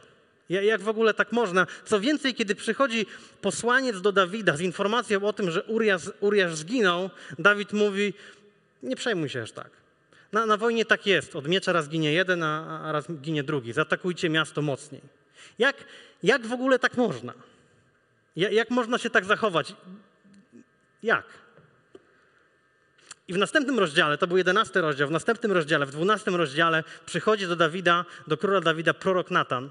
Jak 0.50 0.82
w 0.82 0.90
ogóle 0.90 1.14
tak 1.14 1.32
można? 1.32 1.68
Co 1.86 2.00
więcej, 2.00 2.34
kiedy 2.34 2.56
przychodzi 2.56 3.06
posłaniec 3.42 4.02
do 4.02 4.12
Dawida 4.12 4.58
z 4.58 4.62
informacją 4.62 5.24
o 5.24 5.34
tym, 5.34 5.52
że 5.52 5.64
Uriasz, 5.64 6.02
Uriasz 6.20 6.56
zginął, 6.56 7.10
Dawid 7.40 7.74
mówi: 7.74 8.14
Nie 8.84 8.96
przejmuj 8.96 9.30
się 9.30 9.42
aż 9.42 9.52
tak. 9.52 9.81
Na, 10.32 10.46
na 10.46 10.58
wojnie 10.58 10.86
tak 10.86 11.08
jest. 11.08 11.36
Od 11.36 11.48
miecza 11.48 11.74
raz 11.74 11.90
ginie 11.90 12.14
jeden, 12.14 12.44
a, 12.44 12.82
a 12.82 12.92
raz 12.92 13.12
ginie 13.12 13.44
drugi. 13.44 13.74
Zaatakujcie 13.74 14.30
miasto 14.30 14.62
mocniej. 14.62 15.02
Jak, 15.60 15.76
jak 16.24 16.48
w 16.48 16.52
ogóle 16.52 16.80
tak 16.80 16.98
można? 16.98 17.34
Jak 18.36 18.70
można 18.70 18.98
się 18.98 19.10
tak 19.10 19.26
zachować? 19.26 19.76
Jak? 21.04 21.26
I 23.28 23.34
w 23.34 23.38
następnym 23.38 23.80
rozdziale, 23.80 24.18
to 24.18 24.28
był 24.28 24.38
jedenasty 24.38 24.82
rozdział, 24.82 25.08
w 25.08 25.12
następnym 25.12 25.52
rozdziale, 25.52 25.86
w 25.86 25.92
dwunastym 25.92 26.36
rozdziale 26.36 26.84
przychodzi 27.06 27.48
do 27.48 27.56
Dawida, 27.56 28.06
do 28.28 28.38
króla 28.38 28.62
Dawida 28.62 28.94
prorok 28.94 29.32
Natan 29.32 29.70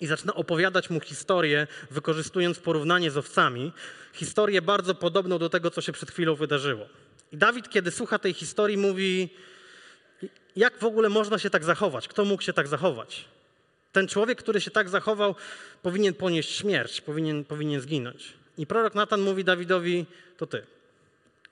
i 0.00 0.06
zaczyna 0.06 0.34
opowiadać 0.34 0.90
mu 0.90 1.00
historię, 1.00 1.66
wykorzystując 1.90 2.58
porównanie 2.58 3.10
z 3.10 3.16
owcami, 3.16 3.72
historię 4.12 4.62
bardzo 4.62 4.94
podobną 4.94 5.38
do 5.38 5.48
tego, 5.48 5.70
co 5.70 5.80
się 5.80 5.92
przed 5.92 6.10
chwilą 6.10 6.34
wydarzyło. 6.34 6.86
I 7.32 7.36
Dawid, 7.36 7.68
kiedy 7.68 7.90
słucha 7.90 8.18
tej 8.18 8.32
historii, 8.32 8.76
mówi: 8.76 9.30
Jak 10.56 10.78
w 10.78 10.84
ogóle 10.84 11.08
można 11.08 11.38
się 11.38 11.50
tak 11.50 11.64
zachować? 11.64 12.08
Kto 12.08 12.24
mógł 12.24 12.42
się 12.42 12.52
tak 12.52 12.68
zachować? 12.68 13.24
Ten 13.92 14.08
człowiek, 14.08 14.38
który 14.38 14.60
się 14.60 14.70
tak 14.70 14.88
zachował, 14.88 15.34
powinien 15.82 16.14
ponieść 16.14 16.56
śmierć, 16.56 17.00
powinien, 17.00 17.44
powinien 17.44 17.80
zginąć. 17.80 18.32
I 18.58 18.66
prorok 18.66 18.94
Natan 18.94 19.20
mówi 19.20 19.44
Dawidowi: 19.44 20.06
To 20.36 20.46
ty. 20.46 20.66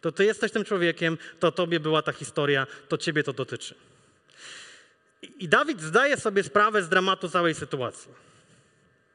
To 0.01 0.13
ty 0.13 0.25
jesteś 0.25 0.53
tym 0.53 0.65
człowiekiem, 0.65 1.19
to 1.41 1.53
tobie 1.53 1.81
była 1.81 2.03
ta 2.03 2.13
historia, 2.13 2.67
to 2.89 2.99
ciebie 2.99 3.23
to 3.23 3.33
dotyczy. 3.33 3.75
I 5.39 5.49
Dawid 5.49 5.81
zdaje 5.81 6.17
sobie 6.17 6.43
sprawę 6.43 6.83
z 6.83 6.89
dramatu 6.89 7.29
całej 7.29 7.55
sytuacji. 7.55 8.11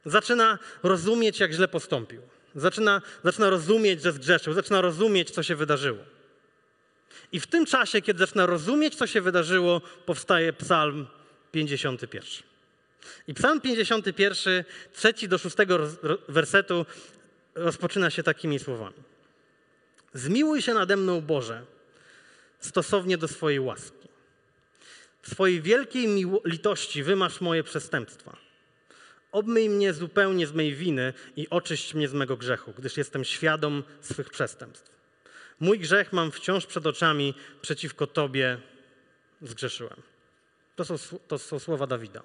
Zaczyna 0.04 0.58
rozumieć, 0.82 1.40
jak 1.40 1.52
źle 1.52 1.68
postąpił. 1.68 2.22
Zaczyna, 2.54 3.02
zaczyna 3.24 3.50
rozumieć, 3.50 4.02
że 4.02 4.12
zgrzeszył. 4.12 4.52
Zaczyna 4.52 4.80
rozumieć, 4.80 5.30
co 5.30 5.42
się 5.42 5.56
wydarzyło. 5.56 5.98
I 7.32 7.40
w 7.40 7.46
tym 7.46 7.66
czasie, 7.66 8.02
kiedy 8.02 8.18
zaczyna 8.18 8.46
rozumieć, 8.46 8.94
co 8.94 9.06
się 9.06 9.20
wydarzyło, 9.20 9.80
powstaje 10.06 10.52
Psalm 10.52 11.06
51. 11.52 12.22
I 13.28 13.34
Psalm 13.34 13.60
51, 13.60 14.64
trzeci 14.92 15.28
do 15.28 15.38
szóstego 15.38 15.78
wersetu 16.28 16.86
rozpoczyna 17.54 18.10
się 18.10 18.22
takimi 18.22 18.58
słowami. 18.58 18.96
Zmiłuj 20.14 20.62
się 20.62 20.74
nade 20.74 20.96
mną, 20.96 21.20
Boże, 21.20 21.64
stosownie 22.60 23.18
do 23.18 23.28
swojej 23.28 23.60
łaski. 23.60 24.08
W 25.22 25.30
swojej 25.30 25.62
wielkiej 25.62 26.06
litości 26.44 27.02
wymasz 27.02 27.40
moje 27.40 27.62
przestępstwa. 27.62 28.36
Obmyj 29.32 29.68
mnie 29.68 29.92
zupełnie 29.92 30.46
z 30.46 30.52
mej 30.52 30.74
winy 30.74 31.12
i 31.36 31.50
oczyść 31.50 31.94
mnie 31.94 32.08
z 32.08 32.14
mego 32.14 32.36
grzechu, 32.36 32.72
gdyż 32.78 32.96
jestem 32.96 33.24
świadom 33.24 33.82
swych 34.00 34.30
przestępstw. 34.30 34.97
Mój 35.60 35.78
grzech 35.78 36.12
mam 36.12 36.32
wciąż 36.32 36.66
przed 36.66 36.86
oczami, 36.86 37.34
przeciwko 37.62 38.06
Tobie 38.06 38.58
zgrzeszyłem. 39.42 40.02
To 40.76 40.84
są, 40.84 41.18
to 41.28 41.38
są 41.38 41.58
słowa 41.58 41.86
Dawida. 41.86 42.22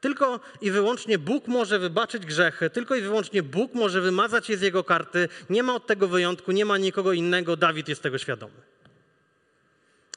Tylko 0.00 0.40
i 0.60 0.70
wyłącznie 0.70 1.18
Bóg 1.18 1.48
może 1.48 1.78
wybaczyć 1.78 2.26
grzechy, 2.26 2.70
tylko 2.70 2.94
i 2.94 3.00
wyłącznie 3.00 3.42
Bóg 3.42 3.74
może 3.74 4.00
wymazać 4.00 4.50
je 4.50 4.56
z 4.56 4.60
jego 4.60 4.84
karty. 4.84 5.28
Nie 5.50 5.62
ma 5.62 5.74
od 5.74 5.86
tego 5.86 6.08
wyjątku, 6.08 6.52
nie 6.52 6.64
ma 6.64 6.78
nikogo 6.78 7.12
innego. 7.12 7.56
Dawid 7.56 7.88
jest 7.88 8.02
tego 8.02 8.18
świadomy. 8.18 8.54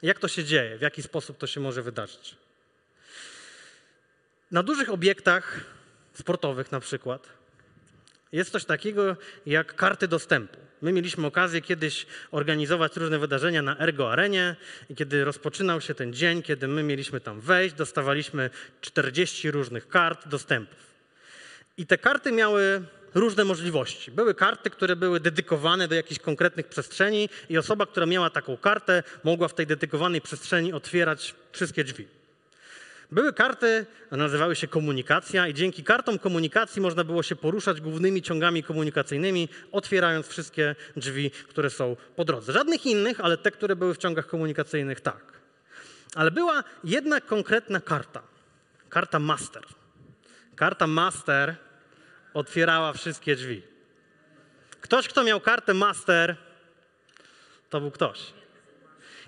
Jak 0.02 0.18
to 0.18 0.28
się 0.28 0.44
dzieje? 0.44 0.78
W 0.78 0.80
jaki 0.80 1.02
sposób 1.02 1.38
to 1.38 1.46
się 1.46 1.60
może 1.60 1.82
wydarzyć? 1.82 2.36
Na 4.50 4.62
dużych 4.62 4.90
obiektach 4.90 5.60
sportowych 6.14 6.72
na 6.72 6.80
przykład 6.80 7.28
jest 8.32 8.50
coś 8.50 8.64
takiego 8.64 9.16
jak 9.46 9.74
karty 9.74 10.08
dostępu. 10.08 10.58
My 10.82 10.92
mieliśmy 10.92 11.26
okazję 11.26 11.60
kiedyś 11.60 12.06
organizować 12.30 12.96
różne 12.96 13.18
wydarzenia 13.18 13.62
na 13.62 13.78
Ergo 13.78 14.12
Arenie 14.12 14.56
i 14.90 14.94
kiedy 14.94 15.24
rozpoczynał 15.24 15.80
się 15.80 15.94
ten 15.94 16.14
dzień, 16.14 16.42
kiedy 16.42 16.68
my 16.68 16.82
mieliśmy 16.82 17.20
tam 17.20 17.40
wejść, 17.40 17.74
dostawaliśmy 17.74 18.50
40 18.80 19.50
różnych 19.50 19.88
kart 19.88 20.28
dostępów. 20.28 20.78
I 21.76 21.86
te 21.86 21.98
karty 21.98 22.32
miały 22.32 22.82
różne 23.14 23.44
możliwości. 23.44 24.10
Były 24.10 24.34
karty, 24.34 24.70
które 24.70 24.96
były 24.96 25.20
dedykowane 25.20 25.88
do 25.88 25.94
jakichś 25.94 26.20
konkretnych 26.20 26.66
przestrzeni 26.66 27.28
i 27.48 27.58
osoba, 27.58 27.86
która 27.86 28.06
miała 28.06 28.30
taką 28.30 28.56
kartę, 28.56 29.02
mogła 29.24 29.48
w 29.48 29.54
tej 29.54 29.66
dedykowanej 29.66 30.20
przestrzeni 30.20 30.72
otwierać 30.72 31.34
wszystkie 31.52 31.84
drzwi. 31.84 32.21
Były 33.12 33.32
karty, 33.32 33.86
nazywały 34.10 34.56
się 34.56 34.68
komunikacja, 34.68 35.48
i 35.48 35.54
dzięki 35.54 35.84
kartom 35.84 36.18
komunikacji 36.18 36.82
można 36.82 37.04
było 37.04 37.22
się 37.22 37.36
poruszać 37.36 37.80
głównymi 37.80 38.22
ciągami 38.22 38.62
komunikacyjnymi, 38.62 39.48
otwierając 39.72 40.26
wszystkie 40.26 40.76
drzwi, 40.96 41.30
które 41.30 41.70
są 41.70 41.96
po 42.16 42.24
drodze. 42.24 42.52
Żadnych 42.52 42.86
innych, 42.86 43.20
ale 43.20 43.36
te, 43.36 43.50
które 43.50 43.76
były 43.76 43.94
w 43.94 43.98
ciągach 43.98 44.26
komunikacyjnych, 44.26 45.00
tak. 45.00 45.32
Ale 46.14 46.30
była 46.30 46.64
jedna 46.84 47.20
konkretna 47.20 47.80
karta. 47.80 48.22
Karta 48.88 49.18
master. 49.18 49.62
Karta 50.56 50.86
master 50.86 51.56
otwierała 52.34 52.92
wszystkie 52.92 53.36
drzwi. 53.36 53.62
Ktoś, 54.80 55.08
kto 55.08 55.24
miał 55.24 55.40
kartę 55.40 55.74
master, 55.74 56.36
to 57.70 57.80
był 57.80 57.90
ktoś. 57.90 58.18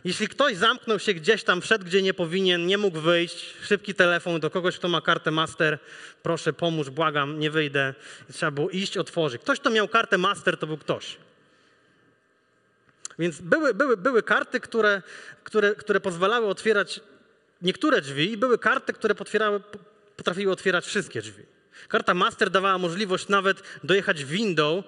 Jeśli 0.04 0.28
ktoś 0.28 0.56
zamknął 0.56 0.99
się 0.99 1.14
gdzieś 1.14 1.44
tam, 1.44 1.61
wszedł 1.61 1.84
gdzie 1.84 2.02
nie 2.02 2.14
powinien, 2.14 2.66
nie 2.66 2.78
mógł 2.78 3.00
wyjść, 3.00 3.54
szybki 3.62 3.94
telefon 3.94 4.40
do 4.40 4.50
kogoś, 4.50 4.78
kto 4.78 4.88
ma 4.88 5.00
kartę 5.00 5.30
master, 5.30 5.78
proszę 6.23 6.52
pomóż, 6.52 6.90
błagam, 6.90 7.38
nie 7.38 7.50
wyjdę. 7.50 7.94
Trzeba 8.32 8.50
było 8.50 8.70
iść, 8.70 8.96
otworzyć. 8.96 9.42
Ktoś, 9.42 9.61
kto 9.61 9.70
miał 9.70 9.88
kartę 9.88 10.18
master, 10.18 10.56
to 10.56 10.66
był 10.66 10.78
ktoś. 10.78 11.16
Więc 13.18 13.40
były, 13.40 13.75
były, 13.75 13.96
były 13.96 14.23
karty, 14.23 14.61
które, 14.61 15.02
które, 15.44 15.75
które 15.75 16.00
pozwalały 16.00 16.46
otwierać 16.46 17.00
niektóre 17.62 18.00
drzwi 18.00 18.32
i 18.32 18.37
były 18.37 18.58
karty, 18.58 18.92
które 18.92 19.14
potrafiły 20.16 20.52
otwierać 20.52 20.87
wszystkie 20.87 21.23
drzwi. 21.23 21.42
Karta 21.88 22.14
master 22.14 22.50
dawała 22.50 22.78
możliwość 22.78 23.28
nawet 23.28 23.62
dojechać 23.84 24.25
windą 24.25 24.82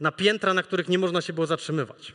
na 0.00 0.12
piętra, 0.12 0.54
na 0.54 0.62
których 0.62 0.88
nie 0.88 0.98
można 0.98 1.20
się 1.20 1.32
było 1.32 1.46
zatrzymywać. 1.46 2.14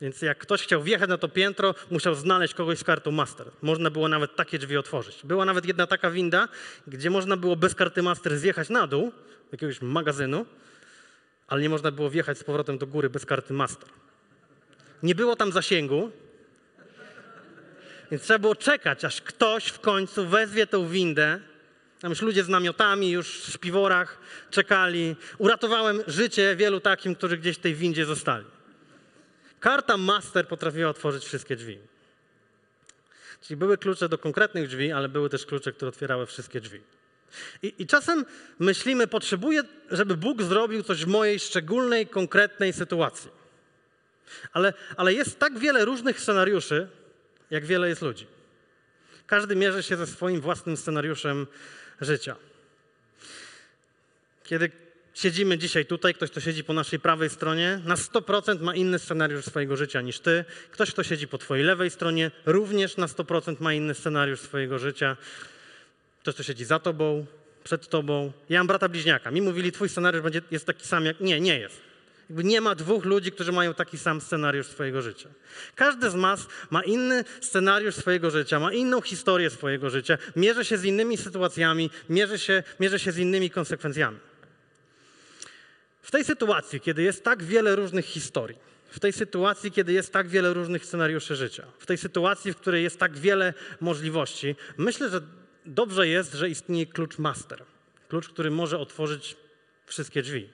Więc 0.00 0.22
jak 0.22 0.38
ktoś 0.38 0.62
chciał 0.62 0.82
wjechać 0.82 1.08
na 1.08 1.18
to 1.18 1.28
piętro, 1.28 1.74
musiał 1.90 2.14
znaleźć 2.14 2.54
kogoś 2.54 2.78
z 2.78 2.84
kartą 2.84 3.10
master. 3.10 3.46
Można 3.62 3.90
było 3.90 4.08
nawet 4.08 4.36
takie 4.36 4.58
drzwi 4.58 4.76
otworzyć. 4.76 5.20
Była 5.24 5.44
nawet 5.44 5.66
jedna 5.66 5.86
taka 5.86 6.10
winda, 6.10 6.48
gdzie 6.86 7.10
można 7.10 7.36
było 7.36 7.56
bez 7.56 7.74
karty 7.74 8.02
master 8.02 8.38
zjechać 8.38 8.68
na 8.68 8.86
dół 8.86 9.12
jakiegoś 9.52 9.82
magazynu, 9.82 10.46
ale 11.48 11.62
nie 11.62 11.68
można 11.68 11.90
było 11.90 12.10
wjechać 12.10 12.38
z 12.38 12.44
powrotem 12.44 12.78
do 12.78 12.86
góry 12.86 13.10
bez 13.10 13.26
karty 13.26 13.54
master. 13.54 13.88
Nie 15.02 15.14
było 15.14 15.36
tam 15.36 15.52
zasięgu, 15.52 16.10
więc 18.10 18.22
trzeba 18.22 18.38
było 18.38 18.54
czekać, 18.54 19.04
aż 19.04 19.20
ktoś 19.20 19.66
w 19.66 19.80
końcu 19.80 20.26
wezwie 20.28 20.66
tą 20.66 20.88
windę. 20.88 21.40
Tam 22.00 22.10
już 22.10 22.22
ludzie 22.22 22.44
z 22.44 22.48
namiotami, 22.48 23.10
już 23.10 23.40
w 23.40 23.52
śpiworach 23.52 24.18
czekali. 24.50 25.16
Uratowałem 25.38 26.02
życie 26.06 26.56
wielu 26.56 26.80
takim, 26.80 27.14
którzy 27.14 27.38
gdzieś 27.38 27.56
w 27.56 27.60
tej 27.60 27.74
windzie 27.74 28.04
zostali. 28.04 28.57
Karta 29.60 29.96
master 29.96 30.48
potrafiła 30.48 30.90
otworzyć 30.90 31.24
wszystkie 31.24 31.56
drzwi. 31.56 31.78
Czyli 33.40 33.56
były 33.56 33.78
klucze 33.78 34.08
do 34.08 34.18
konkretnych 34.18 34.68
drzwi, 34.68 34.92
ale 34.92 35.08
były 35.08 35.28
też 35.28 35.46
klucze, 35.46 35.72
które 35.72 35.88
otwierały 35.88 36.26
wszystkie 36.26 36.60
drzwi. 36.60 36.80
I, 37.62 37.74
I, 37.78 37.86
czasem 37.86 38.24
myślimy, 38.58 39.06
potrzebuję, 39.06 39.62
żeby 39.90 40.16
Bóg 40.16 40.42
zrobił 40.42 40.82
coś 40.82 41.04
w 41.04 41.08
mojej 41.08 41.38
szczególnej, 41.38 42.06
konkretnej 42.06 42.72
sytuacji. 42.72 43.30
Ale, 44.52 44.72
ale 44.96 45.14
jest 45.14 45.38
tak 45.38 45.58
wiele 45.58 45.84
różnych 45.84 46.20
scenariuszy, 46.20 46.88
jak 47.50 47.66
wiele 47.66 47.88
jest 47.88 48.02
ludzi. 48.02 48.26
Każdy 49.26 49.56
mierzy 49.56 49.82
się 49.82 49.96
ze 49.96 50.06
swoim 50.06 50.40
własnym 50.40 50.76
scenariuszem 50.76 51.46
życia. 52.00 52.36
Kiedy 54.44 54.70
siedzimy 55.18 55.58
dzisiaj 55.58 55.86
tutaj, 55.86 56.14
ktoś, 56.14 56.30
kto 56.30 56.40
siedzi 56.40 56.64
po 56.64 56.72
naszej 56.72 57.00
prawej 57.00 57.30
stronie, 57.30 57.80
na 57.84 57.94
100% 57.94 58.60
ma 58.60 58.74
inny 58.74 58.98
scenariusz 58.98 59.44
swojego 59.44 59.76
życia 59.76 60.00
niż 60.00 60.20
ty. 60.20 60.44
Ktoś, 60.70 60.90
kto 60.90 61.02
siedzi 61.02 61.28
po 61.28 61.38
twojej 61.38 61.64
lewej 61.64 61.90
stronie, 61.90 62.30
również 62.46 62.96
na 62.96 63.06
100% 63.06 63.60
ma 63.60 63.72
inny 63.72 63.94
scenariusz 63.94 64.40
swojego 64.40 64.78
życia. 64.78 65.16
Ktoś, 66.22 66.34
kto 66.34 66.42
siedzi 66.42 66.64
za 66.64 66.78
tobą, 66.78 67.26
przed 67.64 67.88
tobą. 67.88 68.32
Ja 68.48 68.60
mam 68.60 68.66
brata 68.66 68.88
bliźniaka. 68.88 69.30
Mi 69.30 69.42
mówili, 69.42 69.72
twój 69.72 69.88
scenariusz 69.88 70.22
będzie, 70.22 70.42
jest 70.50 70.66
taki 70.66 70.86
sam 70.86 71.04
jak... 71.04 71.20
Nie, 71.20 71.40
nie 71.40 71.58
jest. 71.58 71.80
Jakby 72.30 72.44
nie 72.44 72.60
ma 72.60 72.74
dwóch 72.74 73.04
ludzi, 73.04 73.32
którzy 73.32 73.52
mają 73.52 73.74
taki 73.74 73.98
sam 73.98 74.20
scenariusz 74.20 74.66
swojego 74.66 75.02
życia. 75.02 75.28
Każdy 75.74 76.10
z 76.10 76.14
nas 76.14 76.46
ma 76.70 76.82
inny 76.82 77.24
scenariusz 77.40 77.94
swojego 77.94 78.30
życia, 78.30 78.60
ma 78.60 78.72
inną 78.72 79.00
historię 79.00 79.50
swojego 79.50 79.90
życia, 79.90 80.18
mierzy 80.36 80.64
się 80.64 80.78
z 80.78 80.84
innymi 80.84 81.16
sytuacjami, 81.16 81.90
mierzy 82.08 82.38
się, 82.38 82.62
mierzy 82.80 82.98
się 82.98 83.12
z 83.12 83.18
innymi 83.18 83.50
konsekwencjami. 83.50 84.18
W 86.08 86.10
tej 86.10 86.24
sytuacji, 86.24 86.80
kiedy 86.80 87.02
jest 87.02 87.24
tak 87.24 87.42
wiele 87.42 87.76
różnych 87.76 88.04
historii, 88.04 88.58
w 88.90 89.00
tej 89.00 89.12
sytuacji, 89.12 89.72
kiedy 89.72 89.92
jest 89.92 90.12
tak 90.12 90.28
wiele 90.28 90.54
różnych 90.54 90.84
scenariuszy 90.84 91.36
życia, 91.36 91.66
w 91.78 91.86
tej 91.86 91.98
sytuacji, 91.98 92.52
w 92.52 92.56
której 92.56 92.82
jest 92.82 92.98
tak 92.98 93.18
wiele 93.18 93.54
możliwości, 93.80 94.56
myślę, 94.76 95.08
że 95.08 95.20
dobrze 95.66 96.08
jest, 96.08 96.34
że 96.34 96.48
istnieje 96.48 96.86
klucz 96.86 97.18
master. 97.18 97.64
Klucz, 98.08 98.28
który 98.28 98.50
może 98.50 98.78
otworzyć 98.78 99.36
wszystkie 99.86 100.22
drzwi. 100.22 100.48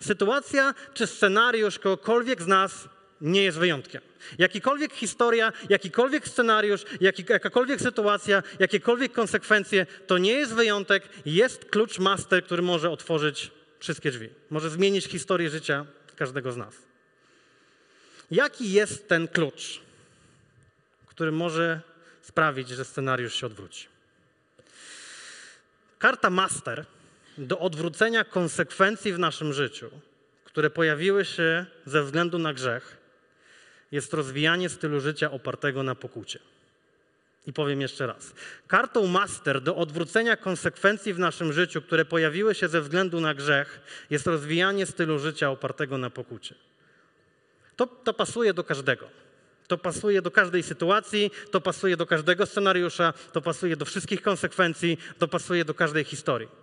Sytuacja 0.00 0.74
czy 0.94 1.06
scenariusz 1.06 1.78
kogokolwiek 1.78 2.42
z 2.42 2.46
nas 2.46 2.88
nie 3.20 3.42
jest 3.42 3.58
wyjątkiem. 3.58 4.02
Jakikolwiek 4.38 4.92
historia, 4.92 5.52
jakikolwiek 5.68 6.28
scenariusz, 6.28 6.84
jakakolwiek 7.28 7.80
sytuacja, 7.80 8.42
jakiekolwiek 8.58 9.12
konsekwencje, 9.12 9.86
to 10.06 10.18
nie 10.18 10.32
jest 10.32 10.54
wyjątek, 10.54 11.08
jest 11.26 11.64
klucz 11.64 11.98
master, 11.98 12.44
który 12.44 12.62
może 12.62 12.90
otworzyć 12.90 13.50
wszystkie 13.82 14.10
drzwi. 14.10 14.28
Może 14.50 14.70
zmienić 14.70 15.04
historię 15.04 15.50
życia 15.50 15.86
każdego 16.16 16.52
z 16.52 16.56
nas. 16.56 16.74
Jaki 18.30 18.72
jest 18.72 19.08
ten 19.08 19.28
klucz, 19.28 19.80
który 21.06 21.32
może 21.32 21.80
sprawić, 22.22 22.68
że 22.68 22.84
scenariusz 22.84 23.34
się 23.34 23.46
odwróci? 23.46 23.88
Karta 25.98 26.30
master 26.30 26.86
do 27.38 27.58
odwrócenia 27.58 28.24
konsekwencji 28.24 29.12
w 29.12 29.18
naszym 29.18 29.52
życiu, 29.52 29.90
które 30.44 30.70
pojawiły 30.70 31.24
się 31.24 31.66
ze 31.86 32.02
względu 32.02 32.38
na 32.38 32.54
grzech, 32.54 32.96
jest 33.92 34.14
rozwijanie 34.14 34.68
stylu 34.68 35.00
życia 35.00 35.30
opartego 35.30 35.82
na 35.82 35.94
pokucie. 35.94 36.38
I 37.46 37.52
powiem 37.52 37.80
jeszcze 37.80 38.06
raz. 38.06 38.34
Kartą 38.66 39.06
master 39.06 39.60
do 39.60 39.76
odwrócenia 39.76 40.36
konsekwencji 40.36 41.14
w 41.14 41.18
naszym 41.18 41.52
życiu, 41.52 41.82
które 41.82 42.04
pojawiły 42.04 42.54
się 42.54 42.68
ze 42.68 42.80
względu 42.80 43.20
na 43.20 43.34
grzech, 43.34 43.80
jest 44.10 44.26
rozwijanie 44.26 44.86
stylu 44.86 45.18
życia 45.18 45.50
opartego 45.50 45.98
na 45.98 46.10
pokucie. 46.10 46.54
To, 47.76 47.86
to 47.86 48.14
pasuje 48.14 48.54
do 48.54 48.64
każdego. 48.64 49.06
To 49.68 49.78
pasuje 49.78 50.22
do 50.22 50.30
każdej 50.30 50.62
sytuacji, 50.62 51.30
to 51.50 51.60
pasuje 51.60 51.96
do 51.96 52.06
każdego 52.06 52.46
scenariusza, 52.46 53.12
to 53.32 53.42
pasuje 53.42 53.76
do 53.76 53.84
wszystkich 53.84 54.22
konsekwencji, 54.22 54.98
to 55.18 55.28
pasuje 55.28 55.64
do 55.64 55.74
każdej 55.74 56.04
historii. 56.04 56.61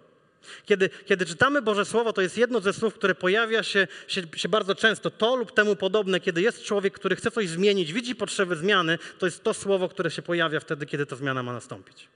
Kiedy, 0.65 0.89
kiedy 1.05 1.25
czytamy 1.25 1.62
Boże 1.62 1.86
Słowo, 1.86 2.13
to 2.13 2.22
jest 2.22 2.38
jedno 2.38 2.60
ze 2.60 2.74
słów, 2.74 2.93
które 2.93 3.15
pojawia 3.15 3.63
się, 3.63 3.88
się, 4.08 4.22
się, 4.36 4.50
bardzo 4.50 4.75
często, 4.75 5.10
to 5.10 5.36
lub 5.36 5.51
temu 5.51 5.75
podobne. 5.75 6.19
Kiedy 6.19 6.41
jest 6.41 6.63
człowiek, 6.63 6.93
który 6.93 7.15
chce 7.15 7.31
coś 7.31 7.50
zmienić, 7.50 7.93
widzi 7.93 8.15
potrzeby 8.15 8.55
zmiany, 8.55 8.98
to 9.19 9.25
jest 9.25 9.43
to 9.43 9.53
słowo, 9.53 9.89
które 9.89 10.12
się 10.12 10.22
pojawia 10.22 10.60
wtedy, 10.60 10.86
kiedy 10.86 11.05
ta 11.05 11.15
zmiana 11.15 11.43
ma 11.43 11.53
nastąpić. 11.53 12.08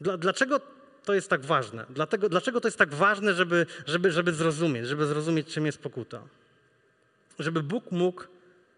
Dla, 0.00 0.16
dlaczego 0.16 0.60
to 1.04 1.14
jest 1.14 1.30
tak 1.30 1.40
ważne? 1.40 1.86
Dlatego, 1.90 2.28
dlaczego 2.28 2.60
to 2.60 2.68
jest 2.68 2.78
tak 2.78 2.94
ważne, 2.94 3.34
żeby, 3.34 3.66
żeby, 3.86 4.12
żeby 4.12 4.32
zrozumieć, 4.32 4.86
żeby 4.86 5.06
zrozumieć, 5.06 5.46
czym 5.46 5.66
jest 5.66 5.78
pokuta? 5.78 6.22
Żeby 7.38 7.62
Bóg 7.62 7.92
mógł 7.92 8.24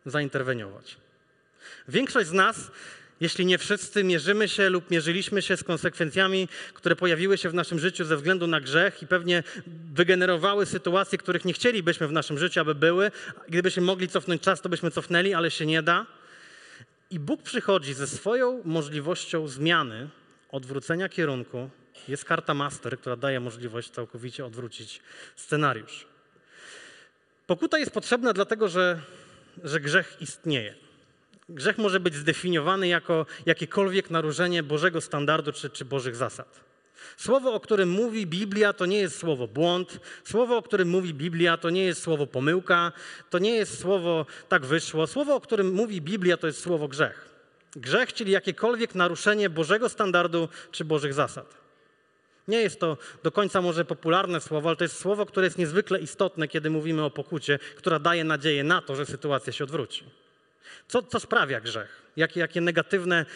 zainterweniować. 0.06 0.96
Większość 1.88 2.28
z 2.28 2.32
nas 2.32 2.70
jeśli 3.20 3.46
nie 3.46 3.58
wszyscy 3.58 4.04
mierzymy 4.04 4.48
się 4.48 4.70
lub 4.70 4.90
mierzyliśmy 4.90 5.42
się 5.42 5.56
z 5.56 5.64
konsekwencjami, 5.64 6.48
które 6.74 6.96
pojawiły 6.96 7.38
się 7.38 7.48
w 7.48 7.54
naszym 7.54 7.78
życiu 7.78 8.04
ze 8.04 8.16
względu 8.16 8.46
na 8.46 8.60
grzech 8.60 9.02
i 9.02 9.06
pewnie 9.06 9.42
wygenerowały 9.92 10.66
sytuacje, 10.66 11.18
których 11.18 11.44
nie 11.44 11.52
chcielibyśmy 11.52 12.08
w 12.08 12.12
naszym 12.12 12.38
życiu, 12.38 12.60
aby 12.60 12.74
były. 12.74 13.10
Gdybyśmy 13.48 13.82
mogli 13.82 14.08
cofnąć 14.08 14.42
czas, 14.42 14.60
to 14.60 14.68
byśmy 14.68 14.90
cofnęli, 14.90 15.34
ale 15.34 15.50
się 15.50 15.66
nie 15.66 15.82
da. 15.82 16.06
I 17.10 17.18
Bóg 17.18 17.42
przychodzi 17.42 17.94
ze 17.94 18.06
swoją 18.06 18.62
możliwością 18.64 19.48
zmiany, 19.48 20.08
odwrócenia 20.52 21.08
kierunku. 21.08 21.70
Jest 22.08 22.24
karta 22.24 22.54
master, 22.54 22.98
która 22.98 23.16
daje 23.16 23.40
możliwość 23.40 23.90
całkowicie 23.90 24.46
odwrócić 24.46 25.00
scenariusz. 25.36 26.06
Pokuta 27.46 27.78
jest 27.78 27.92
potrzebna 27.92 28.32
dlatego, 28.32 28.68
że, 28.68 29.00
że 29.64 29.80
grzech 29.80 30.16
istnieje. 30.20 30.89
Grzech 31.50 31.78
może 31.78 32.00
być 32.00 32.14
zdefiniowany 32.14 32.88
jako 32.88 33.26
jakiekolwiek 33.46 34.10
naruszenie 34.10 34.62
Bożego 34.62 35.00
standardu 35.00 35.52
czy, 35.52 35.70
czy 35.70 35.84
Bożych 35.84 36.16
zasad. 36.16 36.60
Słowo, 37.16 37.54
o 37.54 37.60
którym 37.60 37.90
mówi 37.90 38.26
Biblia, 38.26 38.72
to 38.72 38.86
nie 38.86 38.98
jest 38.98 39.18
słowo 39.18 39.48
błąd. 39.48 40.00
Słowo, 40.24 40.56
o 40.56 40.62
którym 40.62 40.88
mówi 40.88 41.14
Biblia, 41.14 41.56
to 41.56 41.70
nie 41.70 41.84
jest 41.84 42.02
słowo 42.02 42.26
pomyłka. 42.26 42.92
To 43.30 43.38
nie 43.38 43.54
jest 43.54 43.80
słowo 43.80 44.26
tak 44.48 44.66
wyszło. 44.66 45.06
Słowo, 45.06 45.34
o 45.34 45.40
którym 45.40 45.72
mówi 45.72 46.00
Biblia, 46.00 46.36
to 46.36 46.46
jest 46.46 46.60
słowo 46.60 46.88
grzech. 46.88 47.28
Grzech, 47.76 48.12
czyli 48.12 48.32
jakiekolwiek 48.32 48.94
naruszenie 48.94 49.50
Bożego 49.50 49.88
standardu 49.88 50.48
czy 50.70 50.84
Bożych 50.84 51.14
zasad. 51.14 51.54
Nie 52.48 52.60
jest 52.60 52.80
to 52.80 52.96
do 53.22 53.32
końca 53.32 53.62
może 53.62 53.84
popularne 53.84 54.40
słowo, 54.40 54.68
ale 54.68 54.76
to 54.76 54.84
jest 54.84 54.98
słowo, 54.98 55.26
które 55.26 55.46
jest 55.46 55.58
niezwykle 55.58 56.00
istotne, 56.00 56.48
kiedy 56.48 56.70
mówimy 56.70 57.04
o 57.04 57.10
pokucie, 57.10 57.58
która 57.76 57.98
daje 57.98 58.24
nadzieję 58.24 58.64
na 58.64 58.82
to, 58.82 58.96
że 58.96 59.06
sytuacja 59.06 59.52
się 59.52 59.64
odwróci. 59.64 60.04
Co, 60.88 61.02
co 61.02 61.20
sprawia 61.20 61.60
grzech? 61.60 62.02
Jakie, 62.16 62.40
jakie, 62.40 62.60
negatywne, 62.60 63.26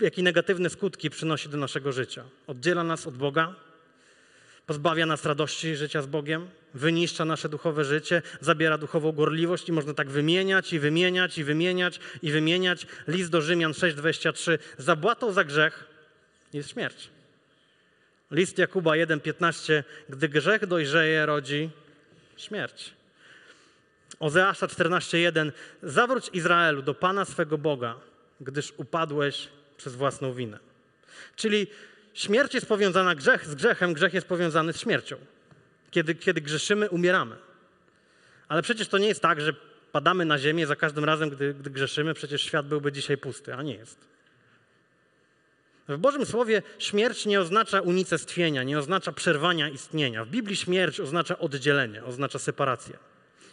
jakie 0.00 0.22
negatywne 0.22 0.70
skutki 0.70 1.10
przynosi 1.10 1.48
do 1.48 1.56
naszego 1.56 1.92
życia? 1.92 2.24
Oddziela 2.46 2.84
nas 2.84 3.06
od 3.06 3.16
Boga, 3.16 3.54
pozbawia 4.66 5.06
nas 5.06 5.24
radości 5.24 5.76
życia 5.76 6.02
z 6.02 6.06
Bogiem, 6.06 6.48
wyniszcza 6.74 7.24
nasze 7.24 7.48
duchowe 7.48 7.84
życie, 7.84 8.22
zabiera 8.40 8.78
duchową 8.78 9.12
gorliwość 9.12 9.68
i 9.68 9.72
można 9.72 9.94
tak 9.94 10.10
wymieniać 10.10 10.72
i 10.72 10.78
wymieniać 10.78 11.38
i 11.38 11.44
wymieniać 11.44 12.00
i 12.22 12.32
wymieniać. 12.32 12.86
List 13.08 13.30
do 13.30 13.42
Rzymian 13.42 13.72
6:23. 13.72 14.58
Zabłatą 14.78 15.32
za 15.32 15.44
grzech 15.44 15.84
jest 16.52 16.70
śmierć. 16.70 17.08
List 18.30 18.58
Jakuba 18.58 18.92
1:15. 18.96 19.84
Gdy 20.08 20.28
grzech 20.28 20.66
dojrzeje, 20.66 21.26
rodzi 21.26 21.70
śmierć. 22.36 22.97
Ozeasza 24.20 24.66
14:1 24.66 25.52
Zawróć 25.82 26.30
Izraelu 26.32 26.82
do 26.82 26.94
Pana 26.94 27.24
swego 27.24 27.58
Boga, 27.58 27.94
gdyż 28.40 28.72
upadłeś 28.76 29.48
przez 29.76 29.94
własną 29.94 30.32
winę. 30.32 30.58
Czyli 31.36 31.66
śmierć 32.14 32.54
jest 32.54 32.66
powiązana 32.66 33.14
grzech 33.14 33.46
z 33.46 33.54
grzechem, 33.54 33.92
grzech 33.92 34.14
jest 34.14 34.26
powiązany 34.26 34.72
z 34.72 34.80
śmiercią. 34.80 35.16
Kiedy, 35.90 36.14
kiedy 36.14 36.40
grzeszymy, 36.40 36.90
umieramy. 36.90 37.36
Ale 38.48 38.62
przecież 38.62 38.88
to 38.88 38.98
nie 38.98 39.08
jest 39.08 39.22
tak, 39.22 39.40
że 39.40 39.54
padamy 39.92 40.24
na 40.24 40.38
ziemię 40.38 40.66
za 40.66 40.76
każdym 40.76 41.04
razem, 41.04 41.30
gdy, 41.30 41.54
gdy 41.54 41.70
grzeszymy, 41.70 42.14
przecież 42.14 42.42
świat 42.42 42.66
byłby 42.66 42.92
dzisiaj 42.92 43.18
pusty, 43.18 43.54
a 43.54 43.62
nie 43.62 43.74
jest. 43.74 44.08
W 45.88 45.98
Bożym 45.98 46.26
Słowie 46.26 46.62
śmierć 46.78 47.26
nie 47.26 47.40
oznacza 47.40 47.80
unicestwienia, 47.80 48.62
nie 48.62 48.78
oznacza 48.78 49.12
przerwania 49.12 49.68
istnienia. 49.68 50.24
W 50.24 50.28
Biblii 50.28 50.56
śmierć 50.56 51.00
oznacza 51.00 51.38
oddzielenie, 51.38 52.04
oznacza 52.04 52.38
separację. 52.38 52.98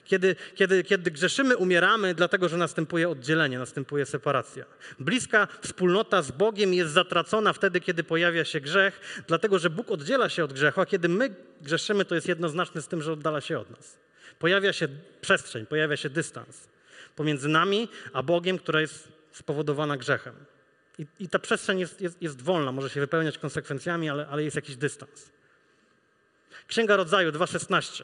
Kiedy, 0.05 0.35
kiedy, 0.55 0.83
kiedy 0.83 1.11
grzeszymy, 1.11 1.57
umieramy, 1.57 2.13
dlatego 2.13 2.49
że 2.49 2.57
następuje 2.57 3.09
oddzielenie, 3.09 3.59
następuje 3.59 4.05
separacja. 4.05 4.65
Bliska 4.99 5.47
wspólnota 5.61 6.21
z 6.21 6.31
Bogiem 6.31 6.73
jest 6.73 6.91
zatracona 6.91 7.53
wtedy, 7.53 7.81
kiedy 7.81 8.03
pojawia 8.03 8.45
się 8.45 8.61
grzech, 8.61 9.23
dlatego 9.27 9.59
że 9.59 9.69
Bóg 9.69 9.91
oddziela 9.91 10.29
się 10.29 10.43
od 10.43 10.53
grzechu, 10.53 10.81
a 10.81 10.85
kiedy 10.85 11.09
my 11.09 11.35
grzeszymy, 11.61 12.05
to 12.05 12.15
jest 12.15 12.27
jednoznaczne 12.27 12.81
z 12.81 12.87
tym, 12.87 13.01
że 13.01 13.13
oddala 13.13 13.41
się 13.41 13.59
od 13.59 13.69
nas. 13.69 13.97
Pojawia 14.39 14.73
się 14.73 14.87
przestrzeń, 15.21 15.65
pojawia 15.65 15.97
się 15.97 16.09
dystans 16.09 16.75
pomiędzy 17.15 17.49
nami 17.49 17.89
a 18.13 18.23
Bogiem, 18.23 18.57
która 18.57 18.81
jest 18.81 19.07
spowodowana 19.31 19.97
grzechem. 19.97 20.35
I, 20.99 21.05
i 21.19 21.29
ta 21.29 21.39
przestrzeń 21.39 21.79
jest, 21.79 22.01
jest, 22.01 22.21
jest, 22.21 22.41
wolna, 22.41 22.71
może 22.71 22.89
się 22.89 22.99
wypełniać 22.99 23.37
konsekwencjami, 23.37 24.09
ale, 24.09 24.27
ale 24.27 24.43
jest 24.43 24.55
jakiś 24.55 24.75
dystans. 24.75 25.31
Księga 26.67 26.95
Rodzaju 26.95 27.31
2,16. 27.31 28.03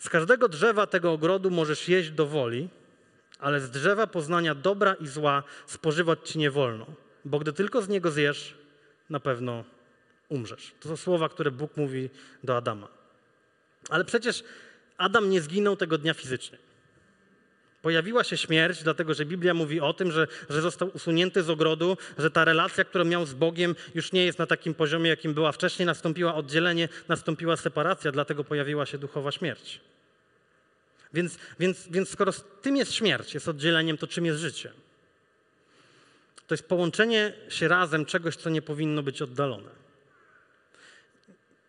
Z 0.00 0.08
każdego 0.08 0.48
drzewa 0.48 0.86
tego 0.86 1.12
ogrodu 1.12 1.50
możesz 1.50 1.88
jeść 1.88 2.10
do 2.10 2.26
woli, 2.26 2.68
ale 3.38 3.60
z 3.60 3.70
drzewa 3.70 4.06
poznania 4.06 4.54
dobra 4.54 4.94
i 4.94 5.06
zła 5.06 5.42
spożywać 5.66 6.30
ci 6.30 6.38
nie 6.38 6.50
wolno, 6.50 6.86
bo 7.24 7.38
gdy 7.38 7.52
tylko 7.52 7.82
z 7.82 7.88
niego 7.88 8.10
zjesz, 8.10 8.54
na 9.10 9.20
pewno 9.20 9.64
umrzesz. 10.28 10.72
To 10.80 10.88
są 10.88 10.96
słowa, 10.96 11.28
które 11.28 11.50
Bóg 11.50 11.76
mówi 11.76 12.10
do 12.44 12.56
Adama. 12.56 12.88
Ale 13.90 14.04
przecież 14.04 14.44
Adam 14.96 15.30
nie 15.30 15.40
zginął 15.40 15.76
tego 15.76 15.98
dnia 15.98 16.14
fizycznie. 16.14 16.58
Pojawiła 17.82 18.24
się 18.24 18.36
śmierć, 18.36 18.82
dlatego 18.82 19.14
że 19.14 19.24
Biblia 19.24 19.54
mówi 19.54 19.80
o 19.80 19.92
tym, 19.92 20.12
że, 20.12 20.26
że 20.50 20.60
został 20.60 20.90
usunięty 20.94 21.42
z 21.42 21.50
ogrodu, 21.50 21.96
że 22.18 22.30
ta 22.30 22.44
relacja, 22.44 22.84
którą 22.84 23.04
miał 23.04 23.26
z 23.26 23.34
Bogiem, 23.34 23.74
już 23.94 24.12
nie 24.12 24.24
jest 24.24 24.38
na 24.38 24.46
takim 24.46 24.74
poziomie, 24.74 25.10
jakim 25.10 25.34
była 25.34 25.52
wcześniej. 25.52 25.86
Nastąpiła 25.86 26.34
oddzielenie, 26.34 26.88
nastąpiła 27.08 27.56
separacja, 27.56 28.12
dlatego 28.12 28.44
pojawiła 28.44 28.86
się 28.86 28.98
duchowa 28.98 29.32
śmierć. 29.32 29.80
Więc, 31.14 31.38
więc, 31.60 31.88
więc 31.90 32.08
skoro 32.08 32.32
tym 32.62 32.76
jest 32.76 32.94
śmierć, 32.94 33.34
jest 33.34 33.48
oddzieleniem, 33.48 33.98
to 33.98 34.06
czym 34.06 34.26
jest 34.26 34.38
życie? 34.38 34.72
To 36.46 36.54
jest 36.54 36.68
połączenie 36.68 37.32
się 37.48 37.68
razem 37.68 38.06
czegoś, 38.06 38.36
co 38.36 38.50
nie 38.50 38.62
powinno 38.62 39.02
być 39.02 39.22
oddalone. 39.22 39.70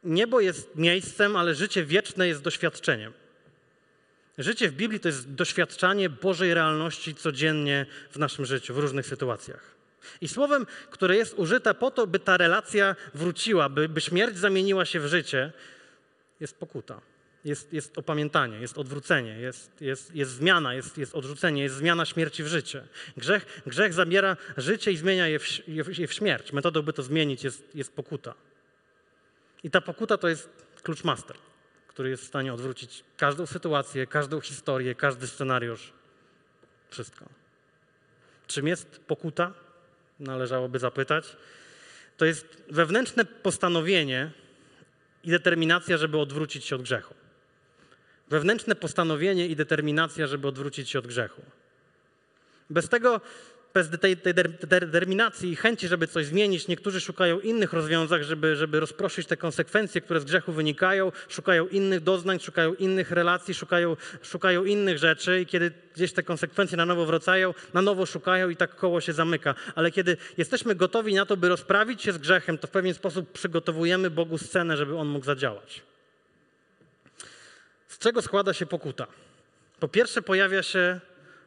Niebo 0.04 0.40
jest 0.40 0.76
miejscem, 0.76 1.36
ale 1.36 1.56
życie 1.56 1.86
wieczne 1.86 2.28
jest 2.28 2.42
doświadczeniem. 2.42 3.14
Życie 4.38 4.70
w 4.70 4.74
Biblii 4.74 5.00
to 5.00 5.08
jest 5.08 5.34
doświadczanie 5.34 6.10
Bożej 6.10 6.54
realności 6.54 7.16
codziennie 7.16 7.86
w 8.12 8.18
naszym 8.18 8.46
życiu, 8.46 8.74
w 8.74 8.78
różnych 8.78 9.06
sytuacjach. 9.08 9.76
I 10.22 10.28
słowem, 10.28 10.66
które 10.92 11.16
jest 11.16 11.34
użyte 11.34 11.74
po 11.74 11.92
to, 11.92 12.08
by 12.08 12.20
ta 12.20 12.38
relacja 12.38 12.96
wróciła, 13.14 13.70
by, 13.70 13.90
by 13.90 14.02
śmierć 14.02 14.38
zamieniła 14.38 14.86
się 14.86 15.00
w 15.00 15.08
życie, 15.08 15.52
jest 16.40 16.58
pokuta. 16.58 17.02
Jest, 17.46 17.74
jest 17.74 17.98
opamiętanie, 17.98 18.58
jest 18.60 18.78
odwrócenie, 18.78 19.40
jest, 19.40 19.82
jest, 19.82 20.16
jest 20.16 20.32
zmiana, 20.32 20.74
jest, 20.74 20.98
jest 20.98 21.16
odrzucenie, 21.16 21.64
jest 21.64 21.76
zmiana 21.76 22.06
śmierci 22.06 22.44
w 22.44 22.48
życie. 22.48 22.84
Grzech, 23.18 23.62
grzech 23.66 23.94
zabiera 23.94 24.38
życie 24.58 24.92
i 24.92 24.98
zmienia 24.98 25.28
je 25.28 25.40
w, 25.40 25.68
je 25.68 26.08
w 26.08 26.14
śmierć. 26.14 26.54
Metodą, 26.54 26.82
by 26.82 26.94
to 26.94 27.04
zmienić, 27.04 27.44
jest, 27.44 27.76
jest 27.76 27.94
pokuta. 27.94 28.34
I 29.64 29.72
ta 29.72 29.82
pokuta 29.82 30.18
to 30.18 30.28
jest 30.28 30.50
klucz 30.84 31.04
master 31.04 31.38
który 32.02 32.10
jest 32.10 32.24
w 32.24 32.28
stanie 32.28 32.54
odwrócić 32.54 33.04
każdą 33.18 33.46
sytuację, 33.46 34.08
każdą 34.08 34.42
historię, 34.42 34.96
każdy 34.96 35.28
scenariusz. 35.28 35.94
Wszystko. 36.90 37.26
Czym 38.48 38.68
jest 38.68 39.00
pokuta? 39.00 39.54
Należałoby 40.20 40.80
zapytać. 40.80 41.36
To 42.18 42.26
jest 42.26 42.64
wewnętrzne 42.70 43.26
postanowienie 43.26 44.32
i 45.24 45.32
determinacja, 45.32 45.98
żeby 45.98 46.18
odwrócić 46.18 46.66
się 46.66 46.76
od 46.76 46.82
grzechu. 46.82 47.14
Wewnętrzne 48.30 48.76
postanowienie 48.76 49.48
i 49.48 49.56
determinacja, 49.56 50.28
żeby 50.28 50.48
odwrócić 50.48 50.90
się 50.90 51.00
od 51.00 51.08
grzechu. 51.08 51.42
Bez 52.70 52.90
tego, 52.90 53.22
bez 53.74 53.90
tej, 54.00 54.18
tej 54.18 54.34
determinacji 54.34 55.52
i 55.52 55.56
chęci, 55.56 55.88
żeby 55.88 56.08
coś 56.08 56.26
zmienić, 56.26 56.68
niektórzy 56.68 57.02
szukają 57.02 57.40
innych 57.40 57.74
rozwiązań, 57.74 58.24
żeby, 58.24 58.56
żeby 58.56 58.80
rozproszyć 58.80 59.28
te 59.28 59.38
konsekwencje, 59.38 60.02
które 60.02 60.20
z 60.20 60.26
grzechu 60.26 60.52
wynikają, 60.52 61.12
szukają 61.30 61.68
innych 61.68 62.02
doznań, 62.02 62.40
szukają 62.40 62.74
innych 62.74 63.12
relacji, 63.12 63.54
szukają, 63.54 63.98
szukają 64.22 64.64
innych 64.64 64.98
rzeczy 64.98 65.42
i 65.42 65.46
kiedy 65.46 65.72
gdzieś 65.96 66.14
te 66.14 66.24
konsekwencje 66.24 66.78
na 66.78 66.86
nowo 66.86 67.06
wracają, 67.06 67.54
na 67.74 67.82
nowo 67.82 68.06
szukają 68.06 68.50
i 68.50 68.56
tak 68.56 68.76
koło 68.76 69.02
się 69.02 69.14
zamyka. 69.14 69.56
Ale 69.76 69.92
kiedy 69.92 70.18
jesteśmy 70.38 70.76
gotowi 70.76 71.14
na 71.14 71.26
to, 71.26 71.38
by 71.38 71.50
rozprawić 71.50 72.02
się 72.02 72.12
z 72.14 72.18
grzechem, 72.18 72.58
to 72.58 72.68
w 72.68 72.72
pewien 72.72 72.94
sposób 72.94 73.32
przygotowujemy 73.32 74.10
Bogu 74.10 74.38
scenę, 74.38 74.78
żeby 74.78 74.98
On 74.98 75.08
mógł 75.08 75.26
zadziałać. 75.26 75.82
Z 77.88 77.98
czego 77.98 78.22
składa 78.22 78.54
się 78.54 78.66
pokuta? 78.66 79.08
Po 79.80 79.88
pierwsze 79.88 80.22
pojawia 80.22 80.64
się 80.64 81.00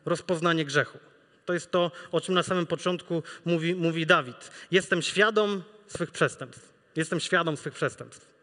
rozpoznanie 0.04 0.64
grzechu. 0.64 0.98
To 1.44 1.52
jest 1.52 1.70
to, 1.70 1.90
o 2.12 2.20
czym 2.20 2.34
na 2.34 2.42
samym 2.42 2.66
początku 2.66 3.22
mówi, 3.44 3.74
mówi 3.74 4.06
Dawid. 4.06 4.50
Jestem 4.70 5.02
świadom 5.02 5.62
swych 5.86 6.10
przestępstw. 6.10 6.72
Jestem 6.96 7.20
świadom 7.20 7.56
swych 7.56 7.74
przestępstw. 7.74 8.34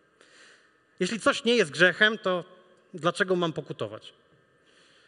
Jeśli 1.00 1.20
coś 1.20 1.44
nie 1.44 1.56
jest 1.56 1.72
grzechem, 1.72 2.18
to 2.18 2.44
dlaczego 2.94 3.36
mam 3.36 3.54
pokutować? 3.54 4.14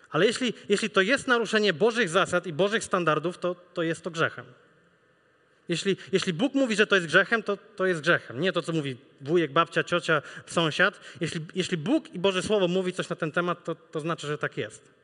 Ale 0.10 0.26
jeśli, 0.26 0.54
jeśli 0.70 0.90
to 0.90 1.02
jest 1.02 1.28
naruszenie 1.28 1.74
Bożych 1.74 2.10
zasad 2.10 2.48
i 2.48 2.54
Bożych 2.54 2.84
standardów, 2.84 3.38
to, 3.38 3.56
to 3.74 3.84
jest 3.84 4.04
to 4.04 4.12
grzechem. 4.12 4.46
Jeśli, 5.70 5.98
jeśli 6.12 6.34
Bóg 6.34 6.54
mówi, 6.54 6.76
że 6.76 6.88
to 6.88 6.96
jest 6.96 7.08
grzechem, 7.08 7.44
to 7.44 7.58
to 7.76 7.86
jest 7.86 8.02
grzechem. 8.02 8.40
Nie 8.40 8.54
to, 8.54 8.62
co 8.62 8.72
mówi 8.72 8.98
wujek, 9.22 9.52
babcia, 9.52 9.84
ciocia, 9.84 10.22
sąsiad. 10.46 11.00
Jeśli, 11.22 11.46
jeśli 11.56 11.78
Bóg 11.78 12.14
i 12.14 12.20
Boże 12.20 12.44
Słowo 12.44 12.68
mówi 12.68 12.94
coś 12.94 13.10
na 13.10 13.16
ten 13.16 13.32
temat, 13.32 13.64
to, 13.64 13.76
to 13.76 14.00
znaczy, 14.00 14.28
że 14.28 14.38
tak 14.38 14.58
jest. 14.58 15.03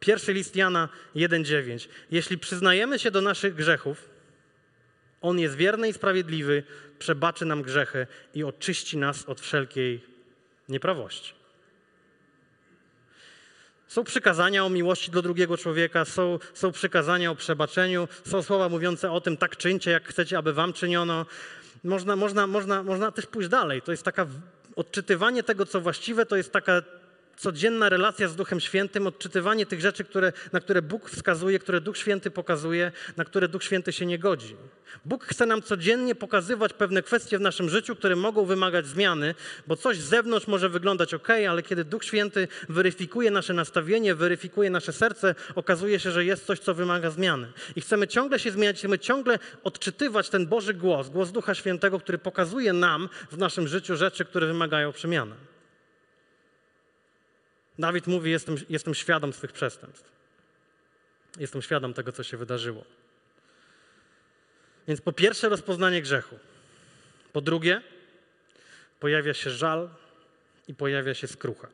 Pierwszy 0.00 0.32
list 0.32 0.56
Jana 0.56 0.88
1,9. 1.16 1.88
Jeśli 2.10 2.38
przyznajemy 2.38 2.98
się 2.98 3.10
do 3.10 3.20
naszych 3.20 3.54
grzechów, 3.54 4.08
On 5.20 5.38
jest 5.38 5.54
wierny 5.54 5.88
i 5.88 5.92
sprawiedliwy, 5.92 6.62
przebaczy 6.98 7.44
nam 7.44 7.62
grzechy 7.62 8.06
i 8.34 8.44
oczyści 8.44 8.98
nas 8.98 9.24
od 9.24 9.40
wszelkiej 9.40 10.04
nieprawości. 10.68 11.34
Są 13.88 14.04
przykazania 14.04 14.64
o 14.64 14.70
miłości 14.70 15.10
do 15.10 15.22
drugiego 15.22 15.56
człowieka, 15.56 16.04
są, 16.04 16.38
są 16.54 16.72
przykazania 16.72 17.30
o 17.30 17.34
przebaczeniu, 17.34 18.08
są 18.26 18.42
słowa 18.42 18.68
mówiące 18.68 19.12
o 19.12 19.20
tym, 19.20 19.36
tak 19.36 19.56
czyńcie, 19.56 19.90
jak 19.90 20.08
chcecie, 20.08 20.38
aby 20.38 20.52
wam 20.52 20.72
czyniono. 20.72 21.26
Można, 21.84 22.16
można, 22.16 22.46
można, 22.46 22.82
można 22.82 23.12
też 23.12 23.26
pójść 23.26 23.48
dalej. 23.48 23.82
To 23.82 23.90
jest 23.90 24.02
taka 24.02 24.26
odczytywanie 24.76 25.42
tego, 25.42 25.66
co 25.66 25.80
właściwe, 25.80 26.26
to 26.26 26.36
jest 26.36 26.52
taka 26.52 26.82
codzienna 27.40 27.88
relacja 27.88 28.28
z 28.28 28.36
Duchem 28.36 28.60
Świętym, 28.60 29.06
odczytywanie 29.06 29.66
tych 29.66 29.80
rzeczy, 29.80 30.04
które, 30.04 30.32
na 30.52 30.60
które 30.60 30.82
Bóg 30.82 31.10
wskazuje, 31.10 31.58
które 31.58 31.80
Duch 31.80 31.98
Święty 31.98 32.30
pokazuje, 32.30 32.92
na 33.16 33.24
które 33.24 33.48
Duch 33.48 33.64
Święty 33.64 33.92
się 33.92 34.06
nie 34.06 34.18
godzi. 34.18 34.56
Bóg 35.04 35.24
chce 35.24 35.46
nam 35.46 35.62
codziennie 35.62 36.14
pokazywać 36.14 36.72
pewne 36.72 37.02
kwestie 37.02 37.38
w 37.38 37.40
naszym 37.40 37.68
życiu, 37.68 37.96
które 37.96 38.16
mogą 38.16 38.44
wymagać 38.44 38.86
zmiany, 38.86 39.34
bo 39.66 39.76
coś 39.76 39.98
z 39.98 40.08
zewnątrz 40.08 40.46
może 40.46 40.68
wyglądać 40.68 41.14
ok, 41.14 41.28
ale 41.48 41.62
kiedy 41.62 41.84
Duch 41.84 42.04
Święty 42.04 42.48
weryfikuje 42.68 43.30
nasze 43.30 43.54
nastawienie, 43.54 44.14
weryfikuje 44.14 44.70
nasze 44.70 44.92
serce, 44.92 45.34
okazuje 45.54 46.00
się, 46.00 46.10
że 46.10 46.24
jest 46.24 46.46
coś, 46.46 46.58
co 46.58 46.74
wymaga 46.74 47.10
zmiany. 47.10 47.52
I 47.76 47.80
chcemy 47.80 48.08
ciągle 48.08 48.38
się 48.38 48.50
zmieniać, 48.50 48.78
chcemy 48.78 48.98
ciągle 48.98 49.38
odczytywać 49.64 50.28
ten 50.28 50.46
Boży 50.46 50.74
głos, 50.74 51.08
głos 51.08 51.32
Ducha 51.32 51.54
Świętego, 51.54 52.00
który 52.00 52.18
pokazuje 52.18 52.72
nam 52.72 53.08
w 53.30 53.38
naszym 53.38 53.68
życiu 53.68 53.96
rzeczy, 53.96 54.24
które 54.24 54.46
wymagają 54.46 54.92
przemiany. 54.92 55.49
Dawid 57.80 58.06
mówi: 58.06 58.30
jestem, 58.30 58.56
jestem 58.68 58.94
świadom 58.94 59.32
swych 59.32 59.52
przestępstw. 59.52 60.10
Jestem 61.38 61.62
świadom 61.62 61.94
tego, 61.94 62.12
co 62.12 62.22
się 62.22 62.36
wydarzyło. 62.36 62.84
Więc 64.88 65.00
po 65.00 65.12
pierwsze, 65.12 65.48
rozpoznanie 65.48 66.02
grzechu. 66.02 66.38
Po 67.32 67.40
drugie, 67.40 67.82
pojawia 69.00 69.34
się 69.34 69.50
żal 69.50 69.88
i 70.68 70.74
pojawia 70.74 71.14
się 71.14 71.26
skrucha. 71.26 71.68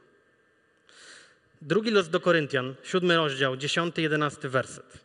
Drugi 1.63 1.91
los 1.91 2.09
do 2.09 2.21
Koryntian, 2.21 2.75
siódmy 2.83 3.17
rozdział, 3.17 3.57
dziesiąty, 3.57 4.03
jedenasty 4.03 4.49
werset. 4.49 4.99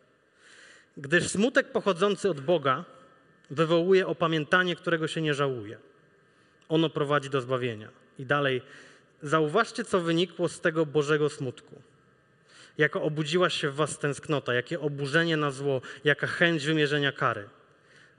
Gdyż 0.96 1.28
smutek 1.28 1.72
pochodzący 1.72 2.30
od 2.30 2.40
Boga 2.40 2.84
wywołuje 3.50 4.06
opamiętanie, 4.06 4.76
którego 4.76 5.08
się 5.08 5.22
nie 5.22 5.34
żałuje. 5.34 5.78
Ono 6.68 6.90
prowadzi 6.90 7.30
do 7.30 7.40
zbawienia. 7.40 7.88
I 8.18 8.26
dalej, 8.26 8.62
Zauważcie, 9.22 9.84
co 9.84 10.00
wynikło 10.00 10.48
z 10.48 10.60
tego 10.60 10.86
Bożego 10.86 11.30
smutku. 11.30 11.82
Jako 12.78 13.02
obudziła 13.02 13.50
się 13.50 13.70
w 13.70 13.74
was 13.74 13.98
tęsknota, 13.98 14.54
jakie 14.54 14.80
oburzenie 14.80 15.36
na 15.36 15.50
zło, 15.50 15.80
jaka 16.04 16.26
chęć 16.26 16.66
wymierzenia 16.66 17.12
kary. 17.12 17.48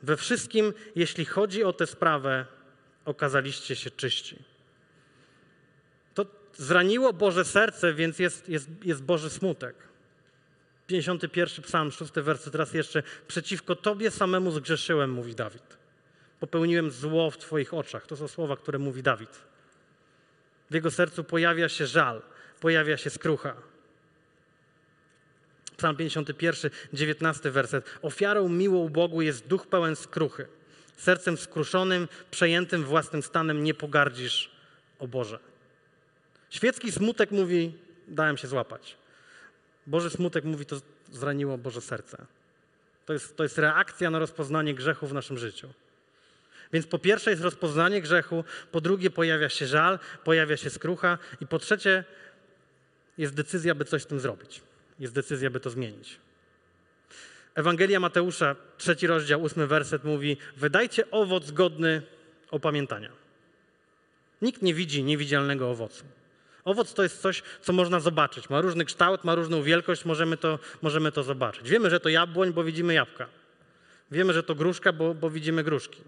We 0.04 0.18
wszystkim, 0.18 0.74
jeśli 0.96 1.26
chodzi 1.26 1.63
o 1.63 1.74
tę 1.74 1.88
sprawę, 1.88 2.46
okazaliście 3.06 3.76
się 3.76 3.92
czyści. 3.92 4.39
To 6.13 6.26
zraniło 6.54 7.13
Boże 7.13 7.46
serce, 7.46 7.94
więc 7.94 8.20
jest, 8.20 8.50
jest, 8.50 8.70
jest 8.84 9.04
Boży 9.04 9.30
smutek. 9.30 9.76
51 10.88 11.63
psalm, 11.63 11.92
6 11.92 12.12
werset, 12.13 12.52
teraz 12.52 12.74
jeszcze. 12.74 13.04
Przeciwko 13.28 13.76
Tobie 13.76 14.12
samemu 14.12 14.52
zgrzeszyłem, 14.52 15.12
mówi 15.12 15.36
Dawid. 15.36 15.78
Popełniłem 16.39 16.92
zło 16.92 17.32
w 17.32 17.38
Twoich 17.38 17.74
oczach. 17.74 18.08
To 18.08 18.16
są 18.16 18.28
słowa, 18.28 18.58
które 18.58 18.80
mówi 18.80 19.04
Dawid. 19.04 19.53
W 20.71 20.73
jego 20.73 20.91
sercu 20.91 21.23
pojawia 21.23 21.69
się 21.69 21.88
żal, 21.88 22.21
pojawia 22.60 22.97
się 22.97 23.10
skrucha. 23.10 23.54
Psalm 25.78 25.95
51, 25.95 26.71
19 26.93 27.52
werset. 27.52 27.86
Ofiarą 28.02 28.49
miłą 28.49 28.89
Bogu 28.89 29.21
jest 29.21 29.47
duch 29.47 29.67
pełen 29.67 29.95
skruchy. 29.95 30.47
Sercem 30.97 31.38
skruszonym, 31.38 32.08
przejętym 32.32 32.84
własnym 32.84 33.23
stanem 33.23 33.63
nie 33.63 33.73
pogardzisz, 33.73 34.52
o 34.99 35.08
Boże. 35.08 35.39
Świecki 36.49 36.91
smutek 36.91 37.32
mówi, 37.32 37.73
dałem 38.08 38.38
się 38.38 38.47
złapać. 38.47 38.97
Boży 39.88 40.10
smutek 40.10 40.43
mówi, 40.43 40.65
to 40.65 40.76
zraniło 41.12 41.58
Boże 41.58 41.82
serce. 41.82 42.26
To 43.06 43.13
jest, 43.13 43.36
to 43.36 43.43
jest 43.43 43.58
reakcja 43.58 44.10
na 44.10 44.19
rozpoznanie 44.19 44.73
grzechu 44.73 45.08
w 45.08 45.13
naszym 45.13 45.38
życiu. 45.38 45.69
Więc 46.74 46.88
po 46.88 47.00
pierwsze 47.00 47.30
jest 47.30 47.44
rozpoznanie 47.44 48.02
grzechu, 48.02 48.44
po 48.72 48.82
drugie 48.82 49.10
pojawia 49.10 49.50
się 49.50 49.68
żal, 49.68 50.00
pojawia 50.24 50.58
się 50.58 50.70
skrucha 50.70 51.18
i 51.42 51.48
po 51.48 51.60
trzecie 51.60 52.04
jest 53.18 53.34
decyzja, 53.34 53.76
by 53.76 53.86
coś 53.86 54.04
z 54.04 54.06
tym 54.06 54.20
zrobić. 54.20 54.62
Jest 55.00 55.14
decyzja, 55.14 55.50
by 55.50 55.60
to 55.60 55.70
zmienić. 55.70 56.18
Ewangelia 57.56 58.00
Mateusza, 58.00 58.56
trzeci 58.78 59.08
rozdział, 59.08 59.42
ósmy 59.42 59.68
werset 59.68 60.04
mówi: 60.04 60.38
Wydajcie 60.58 61.12
owoc 61.12 61.52
godny 61.52 62.02
opamiętania. 62.52 63.12
Nikt 64.42 64.62
nie 64.62 64.74
widzi 64.74 65.04
niewidzialnego 65.04 65.70
owocu. 65.70 66.04
Owoc 66.66 66.94
to 66.94 67.04
jest 67.04 67.22
coś, 67.22 67.44
co 67.62 67.74
można 67.74 68.00
zobaczyć. 68.00 68.50
Ma 68.50 68.62
różny 68.62 68.86
kształt, 68.86 69.24
ma 69.24 69.36
różną 69.36 69.64
wielkość, 69.64 70.06
możemy 70.06 70.38
to, 70.38 70.60
możemy 70.82 71.12
to 71.12 71.24
zobaczyć. 71.24 71.70
Wiemy, 71.70 71.90
że 71.90 72.00
to 72.00 72.10
jabłoń, 72.10 72.54
bo 72.54 72.64
widzimy 72.64 72.94
jabłka. 72.94 73.28
Wiemy, 74.12 74.34
że 74.34 74.44
to 74.44 74.56
gruszka, 74.56 74.94
bo, 74.94 75.14
bo 75.14 75.30
widzimy 75.30 75.64
gruszki. 75.64 76.02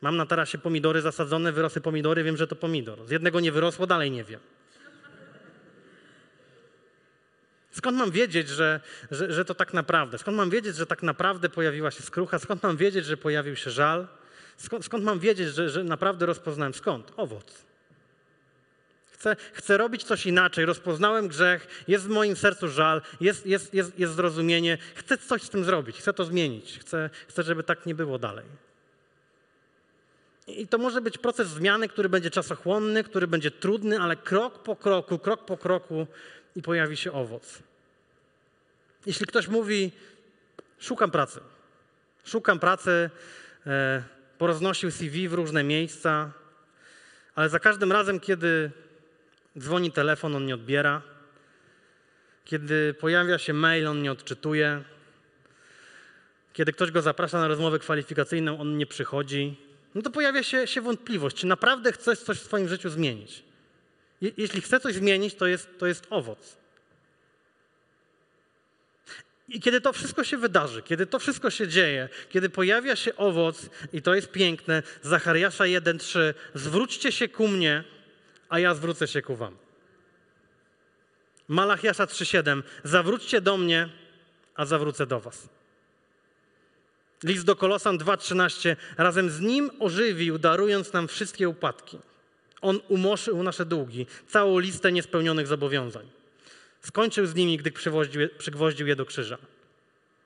Mam 0.00 0.16
na 0.16 0.26
tarasie 0.26 0.58
pomidory 0.58 1.00
zasadzone, 1.00 1.52
wyrosły 1.52 1.82
pomidory, 1.82 2.24
wiem, 2.24 2.36
że 2.36 2.46
to 2.46 2.56
pomidor. 2.56 3.06
Z 3.06 3.10
jednego 3.10 3.40
nie 3.40 3.52
wyrosło, 3.52 3.86
dalej 3.86 4.10
nie 4.10 4.24
wiem. 4.24 4.40
Skąd 7.70 7.98
mam 7.98 8.10
wiedzieć, 8.10 8.48
że, 8.48 8.80
że, 9.10 9.32
że 9.32 9.44
to 9.44 9.54
tak 9.54 9.74
naprawdę? 9.74 10.18
Skąd 10.18 10.36
mam 10.36 10.50
wiedzieć, 10.50 10.76
że 10.76 10.86
tak 10.86 11.02
naprawdę 11.02 11.48
pojawiła 11.48 11.90
się 11.90 12.02
skrucha? 12.02 12.38
Skąd 12.38 12.62
mam 12.62 12.76
wiedzieć, 12.76 13.04
że 13.04 13.16
pojawił 13.16 13.56
się 13.56 13.70
żal? 13.70 14.06
Skąd, 14.56 14.84
skąd 14.84 15.04
mam 15.04 15.18
wiedzieć, 15.18 15.48
że, 15.48 15.70
że 15.70 15.84
naprawdę 15.84 16.26
rozpoznałem? 16.26 16.74
Skąd? 16.74 17.12
Owoc. 17.16 17.64
Chcę, 19.12 19.36
chcę 19.52 19.76
robić 19.76 20.04
coś 20.04 20.26
inaczej. 20.26 20.66
Rozpoznałem 20.66 21.28
grzech, 21.28 21.84
jest 21.88 22.04
w 22.04 22.08
moim 22.08 22.36
sercu 22.36 22.68
żal, 22.68 23.02
jest, 23.20 23.46
jest, 23.46 23.74
jest, 23.74 23.98
jest 23.98 24.14
zrozumienie. 24.14 24.78
Chcę 24.94 25.18
coś 25.18 25.42
z 25.42 25.50
tym 25.50 25.64
zrobić, 25.64 25.96
chcę 25.98 26.12
to 26.12 26.24
zmienić. 26.24 26.78
Chcę, 26.78 27.10
chcę, 27.28 27.42
żeby 27.42 27.62
tak 27.62 27.86
nie 27.86 27.94
było 27.94 28.18
dalej. 28.18 28.44
I 30.46 30.68
to 30.68 30.78
może 30.78 31.00
być 31.00 31.18
proces 31.18 31.48
zmiany, 31.48 31.88
który 31.88 32.08
będzie 32.08 32.30
czasochłonny, 32.30 33.04
który 33.04 33.26
będzie 33.26 33.50
trudny, 33.50 34.00
ale 34.00 34.16
krok 34.16 34.62
po 34.62 34.76
kroku, 34.76 35.18
krok 35.18 35.44
po 35.44 35.56
kroku 35.56 36.06
i 36.56 36.62
pojawi 36.62 36.96
się 36.96 37.12
owoc. 37.12 37.58
Jeśli 39.06 39.26
ktoś 39.26 39.48
mówi, 39.48 39.92
szukam 40.78 41.10
pracy, 41.10 41.40
szukam 42.24 42.58
pracy, 42.58 43.10
e, 43.66 44.02
poroznosił 44.38 44.90
CV 44.90 45.28
w 45.28 45.34
różne 45.34 45.64
miejsca, 45.64 46.32
ale 47.34 47.48
za 47.48 47.60
każdym 47.60 47.92
razem, 47.92 48.20
kiedy 48.20 48.70
dzwoni 49.58 49.92
telefon, 49.92 50.36
on 50.36 50.46
nie 50.46 50.54
odbiera, 50.54 51.02
kiedy 52.44 52.94
pojawia 52.94 53.38
się 53.38 53.52
mail, 53.52 53.88
on 53.88 54.02
nie 54.02 54.12
odczytuje, 54.12 54.82
kiedy 56.52 56.72
ktoś 56.72 56.90
go 56.90 57.02
zaprasza 57.02 57.38
na 57.38 57.48
rozmowę 57.48 57.78
kwalifikacyjną, 57.78 58.60
on 58.60 58.76
nie 58.76 58.86
przychodzi, 58.86 59.65
no 59.96 60.02
to 60.02 60.10
pojawia 60.10 60.42
się, 60.42 60.66
się 60.66 60.80
wątpliwość, 60.80 61.36
czy 61.36 61.46
naprawdę 61.46 61.92
chcesz 61.92 62.18
coś 62.18 62.38
w 62.38 62.44
swoim 62.44 62.68
życiu 62.68 62.90
zmienić. 62.90 63.42
Jeśli 64.20 64.60
chcę 64.60 64.80
coś 64.80 64.94
zmienić, 64.94 65.34
to 65.34 65.46
jest, 65.46 65.78
to 65.78 65.86
jest 65.86 66.06
owoc. 66.10 66.56
I 69.48 69.60
kiedy 69.60 69.80
to 69.80 69.92
wszystko 69.92 70.24
się 70.24 70.36
wydarzy, 70.36 70.82
kiedy 70.82 71.06
to 71.06 71.18
wszystko 71.18 71.50
się 71.50 71.68
dzieje, 71.68 72.08
kiedy 72.28 72.48
pojawia 72.48 72.96
się 72.96 73.16
owoc, 73.16 73.70
i 73.92 74.02
to 74.02 74.14
jest 74.14 74.32
piękne, 74.32 74.82
Zachariasza 75.02 75.64
1:3, 75.64 76.34
zwróćcie 76.54 77.12
się 77.12 77.28
ku 77.28 77.48
mnie, 77.48 77.84
a 78.48 78.58
ja 78.58 78.74
zwrócę 78.74 79.08
się 79.08 79.22
ku 79.22 79.36
wam. 79.36 79.56
Malachiasza 81.48 82.06
3:7, 82.06 82.62
zawróćcie 82.84 83.40
do 83.40 83.56
mnie, 83.56 83.88
a 84.54 84.64
zawrócę 84.64 85.06
do 85.06 85.20
was. 85.20 85.55
List 87.22 87.44
do 87.44 87.56
Kolosan 87.56 87.98
2:13, 87.98 88.76
razem 88.96 89.30
z 89.30 89.40
nim 89.40 89.70
ożywił, 89.78 90.38
darując 90.38 90.92
nam 90.92 91.08
wszystkie 91.08 91.48
upadki. 91.48 91.98
On 92.60 92.80
umoszył 92.88 93.42
nasze 93.42 93.66
długi, 93.66 94.06
całą 94.28 94.58
listę 94.58 94.92
niespełnionych 94.92 95.46
zobowiązań. 95.46 96.10
Skończył 96.82 97.26
z 97.26 97.34
nimi, 97.34 97.56
gdy 97.56 97.72
przygwoździł 98.38 98.86
je 98.86 98.96
do 98.96 99.06
krzyża. 99.06 99.38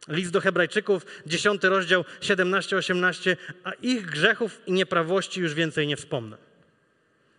List 0.08 0.30
do 0.30 0.40
Hebrajczyków, 0.40 1.06
10 1.26 1.64
rozdział 1.64 2.04
17-18, 2.20 3.36
a 3.64 3.72
ich 3.72 4.06
grzechów 4.06 4.60
i 4.66 4.72
nieprawości 4.72 5.40
już 5.40 5.54
więcej 5.54 5.86
nie 5.86 5.96
wspomnę. 5.96 6.36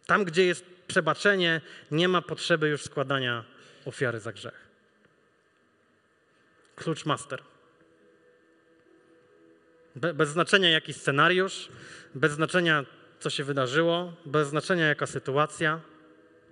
Tam, 0.06 0.26
gdzie 0.26 0.46
jest 0.46 0.66
przebaczenie, 0.88 1.62
nie 1.92 2.08
ma 2.08 2.22
potrzeby 2.22 2.70
już 2.70 2.82
składania 2.82 3.44
ofiary 3.86 4.20
za 4.20 4.32
grzech. 4.32 4.68
Klucz 6.76 7.06
master. 7.06 7.42
Be, 9.96 10.14
bez 10.14 10.30
znaczenia 10.30 10.70
jaki 10.70 10.94
scenariusz, 10.94 11.70
bez 12.16 12.32
znaczenia 12.32 12.86
co 13.20 13.30
się 13.30 13.44
wydarzyło, 13.44 14.14
bez 14.26 14.48
znaczenia 14.48 14.88
jaka 14.88 15.06
sytuacja. 15.06 15.80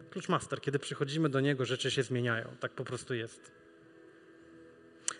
Klucz 0.09 0.29
master, 0.29 0.61
kiedy 0.61 0.79
przychodzimy 0.79 1.29
do 1.29 1.39
niego, 1.39 1.65
rzeczy 1.65 1.91
się 1.91 2.03
zmieniają. 2.03 2.45
Tak 2.59 2.71
po 2.71 2.85
prostu 2.85 3.13
jest. 3.13 3.51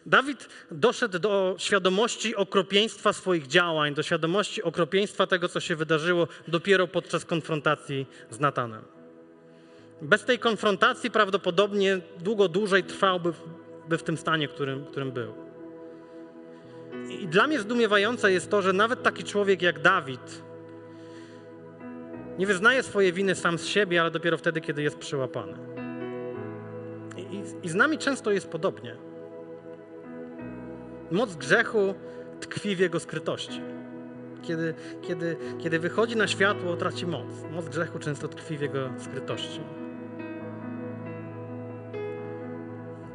Dawid 0.05 0.49
doszedł 0.71 1.19
do 1.19 1.55
świadomości 1.57 2.35
okropieństwa 2.35 3.13
swoich 3.13 3.47
działań, 3.47 3.93
do 3.93 4.03
świadomości 4.03 4.63
okropieństwa 4.63 5.27
tego, 5.27 5.49
co 5.49 5.59
się 5.59 5.75
wydarzyło 5.75 6.27
dopiero 6.47 6.87
podczas 6.87 7.25
konfrontacji 7.25 8.07
z 8.29 8.39
Natanem. 8.39 8.83
Bez 10.01 10.25
tej 10.25 10.39
konfrontacji 10.39 11.11
prawdopodobnie 11.11 11.99
długo 12.19 12.47
dłużej 12.47 12.83
trwałby 12.83 13.33
by 13.89 13.97
w 13.97 14.03
tym 14.03 14.17
stanie, 14.17 14.47
którym, 14.47 14.85
którym 14.85 15.11
był. 15.11 15.48
I 17.09 17.27
dla 17.27 17.47
mnie 17.47 17.59
zdumiewające 17.59 18.31
jest 18.31 18.49
to, 18.49 18.61
że 18.61 18.73
nawet 18.73 19.03
taki 19.03 19.23
człowiek 19.23 19.61
jak 19.61 19.79
Dawid 19.79 20.41
nie 22.39 22.47
wyznaje 22.47 22.83
swojej 22.83 23.13
winy 23.13 23.35
sam 23.35 23.57
z 23.57 23.65
siebie, 23.65 24.01
ale 24.01 24.11
dopiero 24.11 24.37
wtedy, 24.37 24.61
kiedy 24.61 24.81
jest 24.81 24.97
przyłapany. 24.97 25.53
I, 27.17 27.21
i, 27.21 27.43
i 27.63 27.69
z 27.69 27.75
nami 27.75 27.97
często 27.97 28.31
jest 28.31 28.47
podobnie. 28.49 28.95
Moc 31.11 31.35
grzechu 31.35 31.95
tkwi 32.39 32.75
w 32.75 32.79
jego 32.79 32.99
skrytości. 32.99 33.61
Kiedy, 34.41 34.73
kiedy, 35.01 35.37
kiedy 35.59 35.79
wychodzi 35.79 36.15
na 36.15 36.27
światło, 36.27 36.75
traci 36.75 37.05
moc. 37.05 37.27
Moc 37.51 37.69
grzechu 37.69 37.99
często 37.99 38.27
tkwi 38.27 38.57
w 38.57 38.61
jego 38.61 38.89
skrytości. 38.97 39.59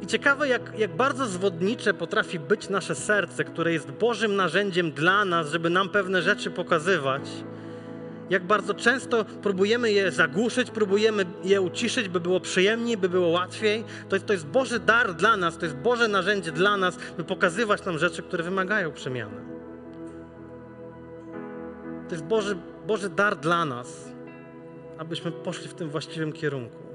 I 0.01 0.07
ciekawe, 0.07 0.47
jak, 0.47 0.79
jak 0.79 0.95
bardzo 0.95 1.25
zwodnicze 1.25 1.93
potrafi 1.93 2.39
być 2.39 2.69
nasze 2.69 2.95
serce, 2.95 3.43
które 3.43 3.73
jest 3.73 3.91
Bożym 3.91 4.35
narzędziem 4.35 4.91
dla 4.91 5.25
nas, 5.25 5.51
żeby 5.51 5.69
nam 5.69 5.89
pewne 5.89 6.21
rzeczy 6.21 6.51
pokazywać. 6.51 7.21
Jak 8.29 8.43
bardzo 8.43 8.73
często 8.73 9.25
próbujemy 9.25 9.91
je 9.91 10.11
zagłuszyć, 10.11 10.71
próbujemy 10.71 11.25
je 11.43 11.61
uciszyć, 11.61 12.09
by 12.09 12.19
było 12.19 12.39
przyjemniej, 12.39 12.97
by 12.97 13.09
było 13.09 13.27
łatwiej. 13.27 13.83
To 14.09 14.15
jest, 14.15 14.25
to 14.25 14.33
jest 14.33 14.47
Boży 14.47 14.79
dar 14.79 15.13
dla 15.13 15.37
nas, 15.37 15.57
to 15.57 15.65
jest 15.65 15.77
Boże 15.77 16.07
narzędzie 16.07 16.51
dla 16.51 16.77
nas, 16.77 16.97
by 17.17 17.23
pokazywać 17.23 17.85
nam 17.85 17.97
rzeczy, 17.97 18.23
które 18.23 18.43
wymagają 18.43 18.91
przemiany. 18.91 19.41
To 22.09 22.15
jest 22.15 22.25
Boży, 22.25 22.57
Boży 22.87 23.09
dar 23.09 23.37
dla 23.37 23.65
nas, 23.65 24.09
abyśmy 24.97 25.31
poszli 25.31 25.67
w 25.67 25.73
tym 25.73 25.89
właściwym 25.89 26.33
kierunku. 26.33 26.94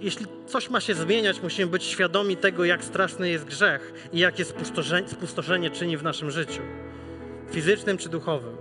Jeśli, 0.00 0.26
coś 0.46 0.70
ma 0.70 0.80
się 0.80 0.94
zmieniać, 0.94 1.42
musimy 1.42 1.70
być 1.70 1.84
świadomi 1.84 2.36
tego, 2.36 2.64
jak 2.64 2.84
straszny 2.84 3.30
jest 3.30 3.44
grzech 3.44 4.08
i 4.12 4.18
jakie 4.18 4.44
spustoszenie, 4.44 5.08
spustoszenie 5.08 5.70
czyni 5.70 5.96
w 5.96 6.02
naszym 6.02 6.30
życiu, 6.30 6.62
fizycznym 7.50 7.98
czy 7.98 8.08
duchowym. 8.08 8.56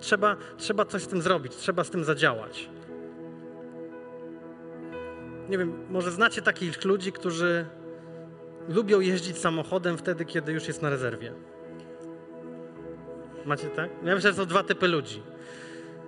Trzeba, 0.00 0.36
trzeba 0.56 0.84
coś 0.84 1.02
z 1.02 1.06
tym 1.06 1.22
zrobić, 1.22 1.56
trzeba 1.56 1.84
z 1.84 1.90
tym 1.90 2.04
zadziałać. 2.04 2.68
Nie 5.48 5.58
wiem, 5.58 5.86
może 5.90 6.10
znacie 6.10 6.42
takich 6.42 6.84
ludzi, 6.84 7.12
którzy 7.12 7.66
lubią 8.68 9.00
jeździć 9.00 9.38
samochodem 9.38 9.98
wtedy, 9.98 10.24
kiedy 10.24 10.52
już 10.52 10.68
jest 10.68 10.82
na 10.82 10.90
rezerwie. 10.90 11.32
Macie 13.46 13.66
tak? 13.66 13.90
Ja 14.04 14.14
myślę, 14.14 14.30
że 14.30 14.36
są 14.36 14.46
dwa 14.46 14.62
typy 14.62 14.88
ludzi. 14.88 15.22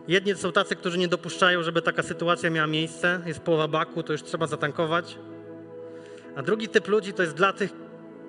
Jedni 0.08 0.34
są 0.34 0.52
tacy, 0.52 0.76
którzy 0.76 0.98
nie 0.98 1.08
dopuszczają, 1.08 1.62
żeby 1.62 1.82
taka 1.82 2.02
sytuacja 2.02 2.50
miała 2.50 2.66
miejsce. 2.66 3.20
Jest 3.26 3.40
połowa 3.40 3.68
baku, 3.68 4.02
to 4.02 4.12
już 4.12 4.22
trzeba 4.22 4.46
zatankować. 4.46 5.18
A 6.36 6.42
drugi 6.42 6.68
typ 6.68 6.88
ludzi 6.88 7.12
to 7.12 7.22
jest 7.22 7.34
dla 7.34 7.52
tych, 7.52 7.70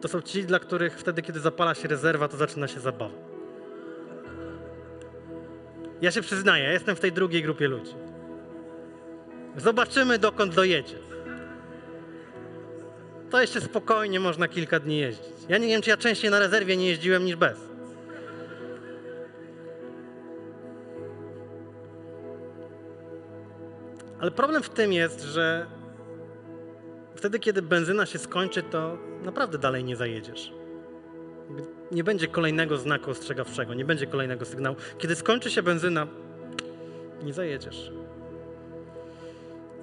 to 0.01 0.07
są 0.07 0.21
ci, 0.21 0.43
dla 0.43 0.59
których 0.59 0.99
wtedy, 0.99 1.21
kiedy 1.21 1.39
zapala 1.39 1.75
się 1.75 1.87
rezerwa, 1.87 2.27
to 2.27 2.37
zaczyna 2.37 2.67
się 2.67 2.79
zabawa. 2.79 3.15
Ja 6.01 6.11
się 6.11 6.21
przyznaję, 6.21 6.63
ja 6.63 6.71
jestem 6.71 6.95
w 6.95 6.99
tej 6.99 7.11
drugiej 7.11 7.43
grupie 7.43 7.67
ludzi. 7.67 7.93
Zobaczymy, 9.57 10.19
dokąd 10.19 10.55
dojedzie. 10.55 10.95
To 13.29 13.41
jeszcze 13.41 13.61
spokojnie 13.61 14.19
można 14.19 14.47
kilka 14.47 14.79
dni 14.79 14.97
jeździć. 14.97 15.33
Ja 15.49 15.57
nie 15.57 15.67
wiem, 15.67 15.81
czy 15.81 15.89
ja 15.89 15.97
częściej 15.97 16.31
na 16.31 16.39
rezerwie 16.39 16.77
nie 16.77 16.87
jeździłem 16.87 17.25
niż 17.25 17.35
bez. 17.35 17.70
Ale 24.21 24.31
problem 24.31 24.63
w 24.63 24.69
tym 24.69 24.93
jest, 24.93 25.21
że 25.21 25.65
wtedy, 27.15 27.39
kiedy 27.39 27.61
benzyna 27.61 28.05
się 28.05 28.19
skończy, 28.19 28.63
to 28.63 28.97
naprawdę 29.23 29.57
dalej 29.57 29.83
nie 29.83 29.95
zajedziesz. 29.95 30.53
Nie 31.91 32.03
będzie 32.03 32.27
kolejnego 32.27 32.77
znaku 32.77 33.11
ostrzegawczego, 33.11 33.73
nie 33.73 33.85
będzie 33.85 34.07
kolejnego 34.07 34.45
sygnału. 34.45 34.75
Kiedy 34.97 35.15
skończy 35.15 35.51
się 35.51 35.63
benzyna, 35.63 36.07
nie 37.23 37.33
zajedziesz. 37.33 37.91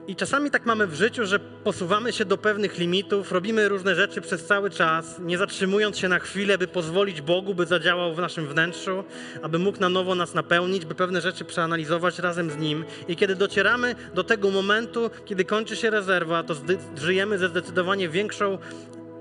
I 0.09 0.16
czasami 0.16 0.51
tak 0.51 0.66
mamy 0.66 0.87
w 0.87 0.94
życiu, 0.94 1.27
że 1.27 1.38
posuwamy 1.38 2.12
się 2.12 2.25
do 2.25 2.38
pewnych 2.38 2.79
limitów, 2.79 3.33
robimy 3.33 3.68
różne 3.68 3.94
rzeczy 3.94 4.21
przez 4.21 4.47
cały 4.47 4.71
czas, 4.71 5.18
nie 5.18 5.38
zatrzymując 5.38 5.99
się 5.99 6.09
na 6.09 6.18
chwilę, 6.18 6.59
by 6.59 6.66
pozwolić 6.66 7.21
Bogu, 7.21 7.55
by 7.55 7.66
zadziałał 7.66 8.14
w 8.14 8.18
naszym 8.18 8.47
wnętrzu, 8.47 9.05
aby 9.42 9.59
mógł 9.59 9.81
na 9.81 9.88
nowo 9.88 10.14
nas 10.14 10.35
napełnić, 10.35 10.85
by 10.85 10.94
pewne 10.94 11.21
rzeczy 11.21 11.44
przeanalizować 11.44 12.18
razem 12.18 12.51
z 12.51 12.57
Nim. 12.57 12.85
I 13.09 13.16
kiedy 13.16 13.35
docieramy 13.35 13.94
do 14.14 14.25
tego 14.25 14.51
momentu, 14.51 15.11
kiedy 15.25 15.44
kończy 15.44 15.77
się 15.77 15.90
rezerwa, 15.90 16.42
to 16.42 16.55
żyjemy 16.97 17.38
ze 17.38 17.49
zdecydowanie 17.49 18.09
większą 18.09 18.59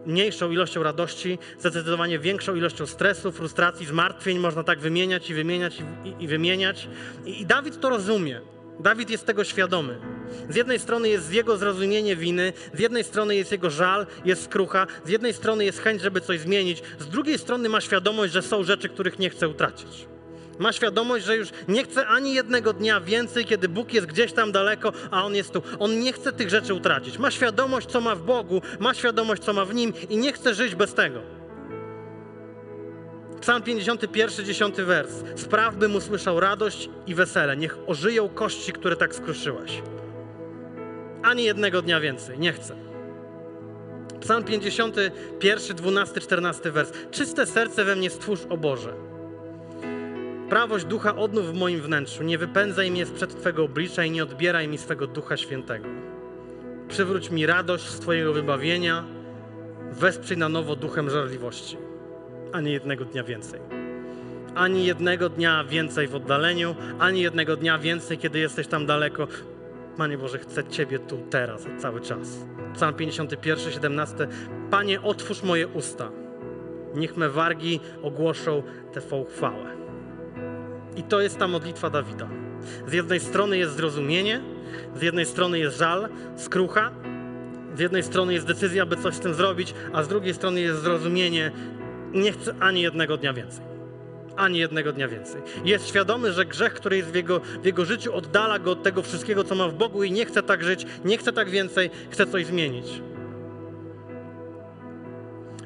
mniejszą 0.06 0.52
ilością 0.52 0.84
radości, 0.84 1.40
zdecydowanie 1.60 2.20
większą 2.20 2.56
ilością 2.56 2.86
stresu, 2.86 3.32
frustracji, 3.32 3.86
zmartwień, 3.86 4.40
można 4.40 4.64
tak 4.64 4.80
wymieniać 4.80 5.30
i 5.30 5.34
wymieniać 5.34 5.80
i, 5.80 6.10
i, 6.10 6.24
i 6.24 6.28
wymieniać. 6.28 6.88
I, 7.26 7.42
I 7.42 7.46
Dawid 7.46 7.80
to 7.80 7.90
rozumie. 7.90 8.42
Dawid 8.80 9.10
jest 9.10 9.26
tego 9.26 9.44
świadomy. 9.44 10.00
Z 10.50 10.56
jednej 10.56 10.80
strony 10.80 11.10
jest 11.10 11.34
jego 11.34 11.58
zrozumienie 11.58 12.16
winy, 12.16 12.54
z 12.74 12.80
jednej 12.80 13.04
strony 13.04 13.36
jest 13.36 13.52
jego 13.52 13.70
żal, 13.70 14.06
jest 14.26 14.44
skrucha, 14.44 14.88
z 15.06 15.10
jednej 15.10 15.34
strony 15.34 15.66
jest 15.66 15.80
chęć, 15.80 16.02
żeby 16.02 16.22
coś 16.22 16.40
zmienić, 16.40 16.84
z 17.00 17.08
drugiej 17.08 17.38
strony 17.38 17.70
ma 17.70 17.82
świadomość, 17.82 18.34
że 18.34 18.42
są 18.42 18.64
rzeczy, 18.64 18.90
których 18.90 19.20
nie 19.20 19.30
chce 19.30 19.50
utracić. 19.50 20.08
Ma 20.60 20.74
świadomość, 20.74 21.26
że 21.26 21.38
już 21.38 21.50
nie 21.68 21.84
chce 21.84 22.08
ani 22.08 22.34
jednego 22.34 22.74
dnia 22.74 23.02
więcej, 23.02 23.46
kiedy 23.46 23.70
Bóg 23.70 23.94
jest 23.94 24.08
gdzieś 24.08 24.34
tam 24.34 24.52
daleko, 24.52 24.94
a 25.12 25.26
On 25.26 25.36
jest 25.36 25.52
tu. 25.54 25.62
On 25.80 26.00
nie 26.00 26.14
chce 26.14 26.34
tych 26.34 26.50
rzeczy 26.50 26.74
utracić. 26.74 27.18
Ma 27.18 27.32
świadomość, 27.32 27.88
co 27.88 28.02
ma 28.02 28.16
w 28.16 28.22
Bogu, 28.22 28.62
ma 28.80 28.94
świadomość, 28.94 29.44
co 29.44 29.54
ma 29.54 29.66
w 29.66 29.76
Nim 29.76 29.94
i 30.10 30.18
nie 30.18 30.34
chce 30.34 30.54
żyć 30.54 30.76
bez 30.76 30.94
tego. 30.94 31.37
Psalm 33.48 33.64
51, 33.64 34.46
10 34.46 34.76
wers. 34.76 35.24
Spraw, 35.36 35.76
bym 35.76 35.96
usłyszał 35.96 36.40
radość 36.40 36.90
i 37.08 37.16
wesele. 37.16 37.58
Niech 37.58 37.78
ożyją 37.88 38.30
kości, 38.30 38.74
które 38.74 38.96
tak 38.96 39.16
skruszyłaś. 39.16 39.82
Ani 41.24 41.44
jednego 41.44 41.82
dnia 41.82 42.00
więcej. 42.00 42.40
Nie 42.40 42.54
chcę. 42.54 42.76
Psalm 44.20 44.44
51, 44.44 45.78
12, 45.78 46.22
14 46.22 46.72
wers. 46.72 46.92
Czyste 47.12 47.46
serce 47.46 47.86
we 47.86 47.96
mnie 47.96 48.10
stwórz, 48.10 48.40
o 48.50 48.58
Boże. 48.58 48.94
Prawość 50.50 50.86
ducha 50.86 51.16
odnów 51.16 51.52
w 51.52 51.54
moim 51.54 51.82
wnętrzu. 51.82 52.24
Nie 52.24 52.38
wypędzaj 52.38 52.92
mnie 52.92 53.06
sprzed 53.06 53.40
Twego 53.40 53.64
oblicza 53.64 54.06
i 54.06 54.12
nie 54.12 54.24
odbieraj 54.24 54.68
mi 54.68 54.78
swego 54.78 55.08
ducha 55.08 55.38
świętego. 55.38 55.88
Przywróć 56.88 57.30
mi 57.30 57.46
radość 57.46 57.90
z 57.90 58.00
Twojego 58.00 58.34
wybawienia. 58.34 59.04
Wesprzyj 59.92 60.38
na 60.38 60.50
nowo 60.50 60.76
duchem 60.76 61.10
żarliwości 61.10 61.87
a 62.54 62.62
nie 62.62 62.72
jednego 62.72 63.06
dnia 63.06 63.24
więcej. 63.24 63.60
ani 64.56 64.86
jednego 64.86 65.30
dnia 65.30 65.64
więcej 65.64 66.08
w 66.08 66.16
oddaleniu, 66.16 66.76
ani 67.00 67.22
jednego 67.22 67.56
dnia 67.56 67.80
więcej, 67.80 68.18
kiedy 68.18 68.40
jesteś 68.40 68.68
tam 68.68 68.86
daleko. 68.86 69.28
Panie 69.98 70.18
Boże, 70.18 70.40
chcę 70.40 70.64
Ciebie 70.64 71.00
tu, 71.00 71.18
teraz, 71.30 71.66
cały 71.78 72.02
czas. 72.02 72.46
Psalm 72.74 72.94
51, 72.94 73.74
17. 73.74 74.28
Panie, 74.72 75.02
otwórz 75.02 75.44
moje 75.44 75.68
usta. 75.68 76.12
Niech 76.96 77.18
me 77.18 77.30
wargi 77.30 77.80
ogłoszą 78.02 78.64
Twą 78.94 79.26
chwałę. 79.26 79.78
I 80.96 81.04
to 81.04 81.22
jest 81.22 81.38
ta 81.38 81.48
modlitwa 81.48 81.90
Dawida. 81.90 82.30
Z 82.88 82.94
jednej 82.94 83.20
strony 83.20 83.58
jest 83.58 83.76
zrozumienie, 83.76 84.42
z 84.96 85.02
jednej 85.02 85.26
strony 85.26 85.60
jest 85.60 85.78
żal, 85.78 86.10
skrucha, 86.36 86.92
z 87.76 87.80
jednej 87.80 88.04
strony 88.04 88.34
jest 88.34 88.48
decyzja, 88.48 88.86
by 88.86 88.98
coś 88.98 89.16
z 89.16 89.20
tym 89.20 89.34
zrobić, 89.34 89.74
a 89.94 90.04
z 90.04 90.08
drugiej 90.08 90.34
strony 90.34 90.62
jest 90.62 90.82
zrozumienie, 90.82 91.52
nie 92.14 92.32
chcę 92.32 92.56
ani 92.60 92.82
jednego 92.82 93.18
dnia 93.18 93.34
więcej. 93.34 93.66
Ani 94.36 94.60
jednego 94.60 94.94
dnia 94.94 95.08
więcej. 95.08 95.42
Jest 95.66 95.88
świadomy, 95.88 96.34
że 96.34 96.46
grzech, 96.46 96.74
który 96.74 96.98
jest 96.98 97.10
w 97.10 97.16
jego, 97.16 97.40
w 97.40 97.66
jego 97.66 97.86
życiu, 97.86 98.16
oddala 98.16 98.60
go 98.60 98.72
od 98.72 98.84
tego 98.84 99.02
wszystkiego, 99.02 99.44
co 99.44 99.56
ma 99.56 99.68
w 99.68 99.74
Bogu 99.74 100.04
i 100.04 100.12
nie 100.12 100.26
chce 100.26 100.44
tak 100.44 100.64
żyć, 100.64 100.86
nie 101.06 101.18
chce 101.18 101.34
tak 101.34 101.50
więcej, 101.50 101.90
chce 102.10 102.26
coś 102.26 102.46
zmienić. 102.46 103.02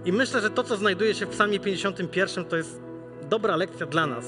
I 0.05 0.11
myślę, 0.13 0.41
że 0.41 0.49
to, 0.49 0.63
co 0.63 0.77
znajduje 0.77 1.13
się 1.13 1.25
w 1.25 1.29
Psalmie 1.29 1.59
51, 1.59 2.45
to 2.45 2.57
jest 2.57 2.81
dobra 3.29 3.55
lekcja 3.55 3.85
dla 3.85 4.07
nas. 4.07 4.25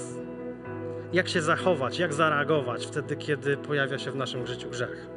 Jak 1.13 1.29
się 1.29 1.41
zachować, 1.41 1.99
jak 1.99 2.13
zareagować 2.13 2.85
wtedy, 2.85 3.15
kiedy 3.15 3.57
pojawia 3.57 3.99
się 3.99 4.11
w 4.11 4.15
naszym 4.15 4.47
życiu 4.47 4.69
grzech. 4.69 5.07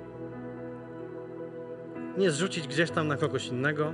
Nie 2.19 2.31
zrzucić 2.31 2.69
gdzieś 2.69 2.91
tam 2.91 3.09
na 3.09 3.17
kogoś 3.17 3.47
innego, 3.47 3.93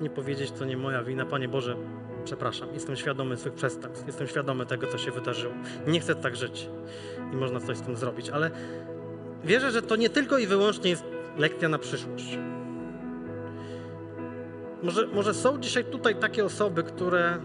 nie 0.00 0.10
powiedzieć, 0.10 0.50
to 0.50 0.64
nie 0.64 0.76
moja 0.76 1.02
wina. 1.02 1.26
Panie 1.26 1.48
Boże, 1.48 1.76
przepraszam, 2.24 2.68
jestem 2.74 2.96
świadomy 2.96 3.36
swych 3.36 3.52
przestępstw, 3.52 4.06
jestem 4.06 4.26
świadomy 4.26 4.66
tego, 4.66 4.86
co 4.86 4.98
się 4.98 5.10
wydarzyło. 5.10 5.54
Nie 5.86 6.00
chcę 6.00 6.14
tak 6.14 6.36
żyć 6.36 6.68
i 7.32 7.36
można 7.36 7.60
coś 7.60 7.76
z 7.76 7.82
tym 7.82 7.96
zrobić, 7.96 8.30
ale 8.30 8.50
wierzę, 9.44 9.70
że 9.70 9.82
to 9.82 9.96
nie 9.96 10.10
tylko 10.10 10.38
i 10.38 10.46
wyłącznie 10.46 10.90
jest 10.90 11.04
lekcja 11.38 11.68
na 11.68 11.78
przyszłość. 11.78 12.38
Może, 14.82 15.06
może 15.06 15.34
są 15.34 15.58
dzisiaj 15.58 15.84
tutaj 15.84 16.14
takie 16.14 16.44
osoby, 16.44 16.82
które 16.82 17.38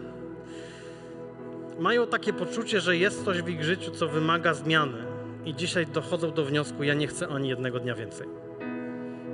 mają 1.79 2.07
takie 2.07 2.33
poczucie, 2.33 2.81
że 2.81 2.97
jest 2.97 3.25
coś 3.25 3.41
w 3.41 3.49
ich 3.49 3.63
życiu, 3.63 3.91
co 3.91 4.07
wymaga 4.07 4.53
zmiany, 4.53 5.09
i 5.45 5.55
dzisiaj 5.55 5.85
dochodzą 5.85 6.31
do 6.31 6.45
wniosku: 6.45 6.83
Ja 6.83 6.93
nie 6.93 7.07
chcę 7.07 7.27
ani 7.27 7.49
jednego 7.49 7.79
dnia 7.79 7.95
więcej. 7.95 8.27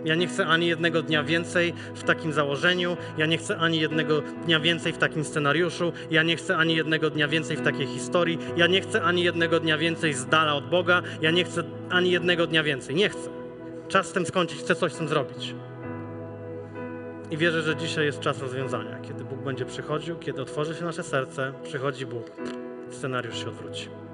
Ja 0.06 0.16
nie 0.16 0.28
chcę 0.28 0.48
ani 0.48 0.68
jednego 0.68 1.02
dnia 1.02 1.24
więcej 1.24 1.74
w 1.96 2.04
takim 2.04 2.34
założeniu, 2.34 2.98
ja 3.18 3.26
nie 3.26 3.38
chcę 3.38 3.58
ani 3.58 3.80
jednego 3.80 4.22
dnia 4.22 4.60
więcej 4.60 4.94
w 4.94 4.98
takim 4.98 5.24
scenariuszu, 5.24 5.94
ja 6.12 6.24
nie 6.24 6.36
chcę 6.36 6.58
ani 6.58 6.76
jednego 6.76 7.10
dnia 7.10 7.28
więcej 7.28 7.58
w 7.58 7.62
takiej 7.62 7.88
historii, 7.88 8.40
ja 8.58 8.68
nie 8.68 8.82
chcę 8.82 9.04
ani 9.04 9.24
jednego 9.24 9.60
dnia 9.60 9.78
więcej 9.78 10.14
z 10.14 10.26
dala 10.26 10.56
od 10.56 10.70
Boga, 10.70 11.02
ja 11.22 11.32
nie 11.32 11.44
chcę 11.44 11.64
ani 11.90 12.12
jednego 12.12 12.48
dnia 12.48 12.64
więcej. 12.64 12.96
Nie 12.96 13.10
chcę. 13.10 13.30
Czas 13.88 14.08
z 14.08 14.12
tym 14.12 14.26
skończyć, 14.26 14.60
chcę 14.60 14.76
coś 14.76 14.94
z 14.94 14.98
tym 14.98 15.08
zrobić. 15.08 15.56
I 17.32 17.38
wierzę, 17.38 17.62
że 17.62 17.76
dzisiaj 17.76 18.06
jest 18.06 18.20
czas 18.20 18.42
rozwiązania. 18.42 19.00
Kiedy 19.00 19.24
Bóg 19.24 19.40
będzie 19.40 19.66
przychodził, 19.66 20.20
kiedy 20.20 20.42
otworzy 20.42 20.76
się 20.76 20.86
nasze 20.86 21.04
serce, 21.04 21.54
przychodzi 21.64 22.06
Bóg, 22.06 22.32
scenariusz 22.92 23.40
się 23.40 23.48
odwróci. 23.48 24.05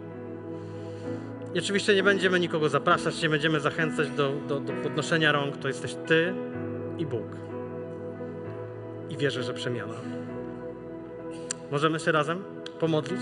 I 1.54 1.60
oczywiście 1.60 1.96
nie 1.96 2.04
będziemy 2.04 2.40
nikogo 2.40 2.70
zapraszać, 2.70 3.22
nie 3.22 3.30
będziemy 3.30 3.60
zachęcać 3.60 4.10
do, 4.10 4.32
do, 4.48 4.60
do 4.60 4.74
podnoszenia 4.74 5.32
rąk. 5.32 5.58
To 5.58 5.68
jesteś 5.68 5.96
Ty 6.08 6.34
i 6.98 7.06
Bóg. 7.06 7.28
I 9.10 9.18
wierzę, 9.18 9.44
że 9.44 9.54
przemiana. 9.54 9.94
Możemy 11.72 12.00
się 12.00 12.12
razem 12.12 12.44
pomodlić? 12.80 13.22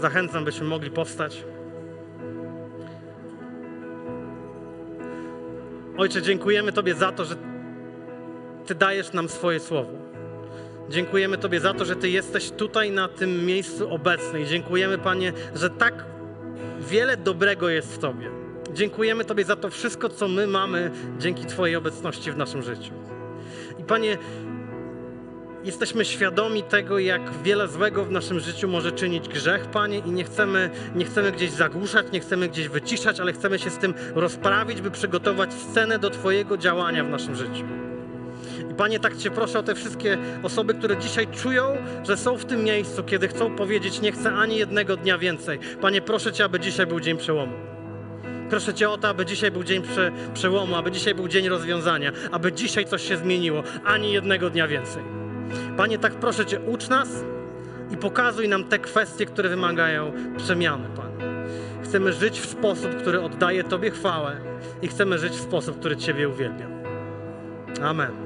Zachęcam, 0.00 0.44
byśmy 0.44 0.66
mogli 0.66 0.90
powstać. 0.90 1.44
Ojcze, 5.96 6.22
dziękujemy 6.22 6.72
Tobie 6.72 6.94
za 6.94 7.12
to, 7.12 7.24
że 7.24 7.34
Ty 8.66 8.74
dajesz 8.74 9.12
nam 9.12 9.28
swoje 9.28 9.60
słowo. 9.60 9.92
Dziękujemy 10.88 11.38
Tobie 11.38 11.60
za 11.60 11.74
to, 11.74 11.84
że 11.84 11.96
Ty 11.96 12.10
jesteś 12.10 12.50
tutaj 12.50 12.90
na 12.90 13.08
tym 13.08 13.46
miejscu 13.46 13.94
obecny. 13.94 14.40
I 14.40 14.46
dziękujemy, 14.46 14.98
Panie, 14.98 15.32
że 15.54 15.70
tak 15.70 16.15
wiele 16.80 17.16
dobrego 17.16 17.68
jest 17.68 17.94
w 17.94 17.98
Tobie. 17.98 18.30
Dziękujemy 18.72 19.24
Tobie 19.24 19.44
za 19.44 19.56
to 19.56 19.70
wszystko, 19.70 20.08
co 20.08 20.28
my 20.28 20.46
mamy 20.46 20.90
dzięki 21.18 21.46
Twojej 21.46 21.76
obecności 21.76 22.32
w 22.32 22.36
naszym 22.36 22.62
życiu. 22.62 22.92
I 23.78 23.84
Panie, 23.84 24.18
jesteśmy 25.64 26.04
świadomi 26.04 26.62
tego, 26.62 26.98
jak 26.98 27.42
wiele 27.42 27.68
złego 27.68 28.04
w 28.04 28.10
naszym 28.10 28.40
życiu 28.40 28.68
może 28.68 28.92
czynić 28.92 29.28
grzech, 29.28 29.66
Panie, 29.66 29.98
i 29.98 30.10
nie 30.10 30.24
chcemy, 30.24 30.70
nie 30.94 31.04
chcemy 31.04 31.32
gdzieś 31.32 31.50
zagłuszać, 31.50 32.06
nie 32.12 32.20
chcemy 32.20 32.48
gdzieś 32.48 32.68
wyciszać, 32.68 33.20
ale 33.20 33.32
chcemy 33.32 33.58
się 33.58 33.70
z 33.70 33.78
tym 33.78 33.94
rozprawić, 34.14 34.80
by 34.80 34.90
przygotować 34.90 35.54
scenę 35.54 35.98
do 35.98 36.10
Twojego 36.10 36.56
działania 36.56 37.04
w 37.04 37.08
naszym 37.08 37.34
życiu. 37.36 37.85
Panie, 38.76 39.00
tak 39.00 39.16
Cię 39.16 39.30
proszę 39.30 39.58
o 39.58 39.62
te 39.62 39.74
wszystkie 39.74 40.18
osoby, 40.42 40.74
które 40.74 40.96
dzisiaj 40.96 41.26
czują, 41.26 41.76
że 42.04 42.16
są 42.16 42.36
w 42.36 42.44
tym 42.44 42.64
miejscu, 42.64 43.04
kiedy 43.04 43.28
chcą 43.28 43.56
powiedzieć, 43.56 44.00
nie 44.00 44.12
chcę 44.12 44.32
ani 44.32 44.56
jednego 44.56 44.96
dnia 44.96 45.18
więcej. 45.18 45.58
Panie, 45.80 46.02
proszę 46.02 46.32
Cię, 46.32 46.44
aby 46.44 46.60
dzisiaj 46.60 46.86
był 46.86 47.00
dzień 47.00 47.16
przełomu. 47.16 47.52
Proszę 48.50 48.74
Cię 48.74 48.90
o 48.90 48.98
to, 48.98 49.08
aby 49.08 49.26
dzisiaj 49.26 49.50
był 49.50 49.64
dzień 49.64 49.82
prze, 49.82 50.12
przełomu, 50.34 50.76
aby 50.76 50.92
dzisiaj 50.92 51.14
był 51.14 51.28
dzień 51.28 51.48
rozwiązania, 51.48 52.12
aby 52.30 52.52
dzisiaj 52.52 52.84
coś 52.84 53.08
się 53.08 53.16
zmieniło, 53.16 53.62
ani 53.84 54.12
jednego 54.12 54.50
dnia 54.50 54.68
więcej. 54.68 55.02
Panie, 55.76 55.98
tak 55.98 56.12
proszę 56.12 56.46
Cię, 56.46 56.60
ucz 56.60 56.88
nas 56.88 57.08
i 57.90 57.96
pokazuj 57.96 58.48
nam 58.48 58.64
te 58.64 58.78
kwestie, 58.78 59.26
które 59.26 59.48
wymagają 59.48 60.12
przemiany, 60.36 60.88
Panie. 60.96 61.16
Chcemy 61.84 62.12
żyć 62.12 62.40
w 62.40 62.46
sposób, 62.46 62.94
który 62.94 63.20
oddaje 63.22 63.64
Tobie 63.64 63.90
chwałę 63.90 64.36
i 64.82 64.88
chcemy 64.88 65.18
żyć 65.18 65.32
w 65.32 65.40
sposób, 65.40 65.78
który 65.78 65.96
Ciebie 65.96 66.28
uwielbia. 66.28 66.66
Amen. 67.82 68.25